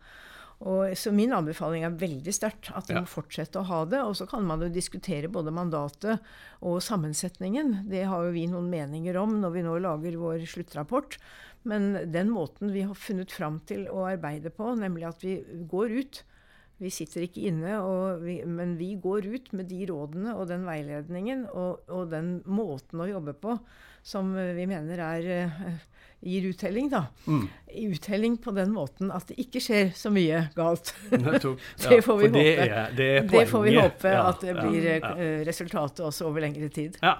Og, 0.63 0.93
så 0.95 1.11
min 1.11 1.33
anbefaling 1.35 1.83
er 1.83 1.97
veldig 1.99 2.33
sterkt 2.33 2.69
at 2.71 2.87
de 2.87 2.95
må 2.97 3.09
fortsette 3.09 3.59
å 3.59 3.67
ha 3.67 3.81
det. 3.89 3.99
Og 4.07 4.15
så 4.17 4.27
kan 4.29 4.45
man 4.47 4.63
jo 4.63 4.71
diskutere 4.71 5.31
både 5.31 5.53
mandatet 5.55 6.23
og 6.63 6.79
sammensetningen. 6.83 7.81
Det 7.91 8.05
har 8.07 8.23
jo 8.23 8.35
vi 8.35 8.45
noen 8.51 8.69
meninger 8.71 9.19
om 9.19 9.35
når 9.41 9.57
vi 9.57 9.65
nå 9.65 9.75
lager 9.83 10.15
vår 10.21 10.45
sluttrapport. 10.49 11.19
Men 11.67 11.91
den 12.13 12.31
måten 12.31 12.71
vi 12.71 12.85
har 12.85 12.95
funnet 12.97 13.33
fram 13.33 13.59
til 13.67 13.87
å 13.89 14.05
arbeide 14.07 14.53
på, 14.53 14.71
nemlig 14.79 15.09
at 15.09 15.25
vi 15.25 15.39
går 15.67 15.99
ut 15.99 16.23
vi 16.81 16.91
sitter 16.91 17.23
ikke 17.25 17.45
inne, 17.49 17.77
vi, 18.21 18.41
men 18.43 18.75
vi 18.79 18.93
går 19.01 19.27
ut 19.31 19.51
med 19.55 19.69
de 19.71 19.85
rådene 19.87 20.35
og 20.35 20.49
den 20.51 20.65
veiledningen 20.67 21.45
og, 21.53 21.85
og 21.87 22.09
den 22.11 22.39
måten 22.45 23.03
å 23.03 23.09
jobbe 23.09 23.35
på 23.39 23.55
som 24.05 24.35
vi 24.35 24.67
mener 24.69 24.99
er 25.01 25.29
uh, 25.49 25.69
gir 26.25 26.49
uttelling, 26.49 26.89
da. 26.91 27.05
Mm. 27.25 27.47
Uttelling 27.89 28.37
på 28.37 28.53
den 28.53 28.73
måten 28.75 29.09
at 29.13 29.29
det 29.31 29.39
ikke 29.41 29.61
skjer 29.63 29.93
så 29.97 30.11
mye 30.13 30.45
galt. 30.57 30.93
det 31.09 32.01
får 32.05 32.19
vi 32.19 32.29
håpe. 32.29 32.33
Det, 32.37 32.45
er, 32.53 32.91
det, 32.97 33.09
er 33.19 33.29
det 33.31 33.45
får 33.49 33.65
vi 33.65 33.75
håpe 33.79 34.13
ja, 34.13 34.25
at 34.29 34.45
det 34.45 34.57
blir 34.59 34.89
ja, 34.89 34.99
ja. 34.99 35.15
Eh, 35.15 35.39
resultatet 35.47 36.03
også 36.05 36.29
over 36.29 36.45
lengre 36.45 36.69
tid. 36.73 36.99
Ja. 37.01 37.17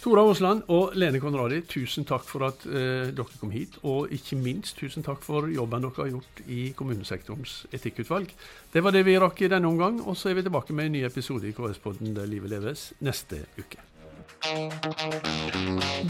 Tora 0.00 0.24
Aasland 0.26 0.64
og 0.72 0.96
Lene 0.98 1.20
Konradi, 1.22 1.60
tusen 1.70 2.06
takk 2.08 2.24
for 2.26 2.46
at 2.48 2.64
eh, 2.66 3.12
dere 3.14 3.38
kom 3.40 3.52
hit. 3.54 3.76
Og 3.86 4.10
ikke 4.14 4.38
minst 4.40 4.78
tusen 4.80 5.04
takk 5.06 5.22
for 5.22 5.50
jobben 5.52 5.84
dere 5.84 5.94
har 5.98 6.10
gjort 6.14 6.42
i 6.48 6.62
kommunesektorens 6.78 7.62
etikkutvalg. 7.72 8.32
Det 8.72 8.82
var 8.82 8.96
det 8.96 9.04
vi 9.06 9.18
rakk 9.20 9.44
i 9.44 9.50
denne 9.52 9.70
omgang, 9.70 10.00
og 10.02 10.18
så 10.18 10.32
er 10.32 10.40
vi 10.40 10.46
tilbake 10.48 10.74
med 10.74 10.90
en 10.90 10.98
ny 10.98 11.04
episode 11.06 11.46
i 11.48 11.54
KS-podden 11.56 12.16
Der 12.16 12.26
livet 12.26 12.50
leves 12.50 12.92
neste 13.00 13.44
uke. 13.58 13.78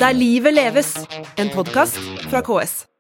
Der 0.01 0.13
livet 0.17 0.55
leves, 0.55 0.97
en 1.37 1.53
podkast 1.53 2.01
fra 2.31 2.41
KS. 2.41 2.92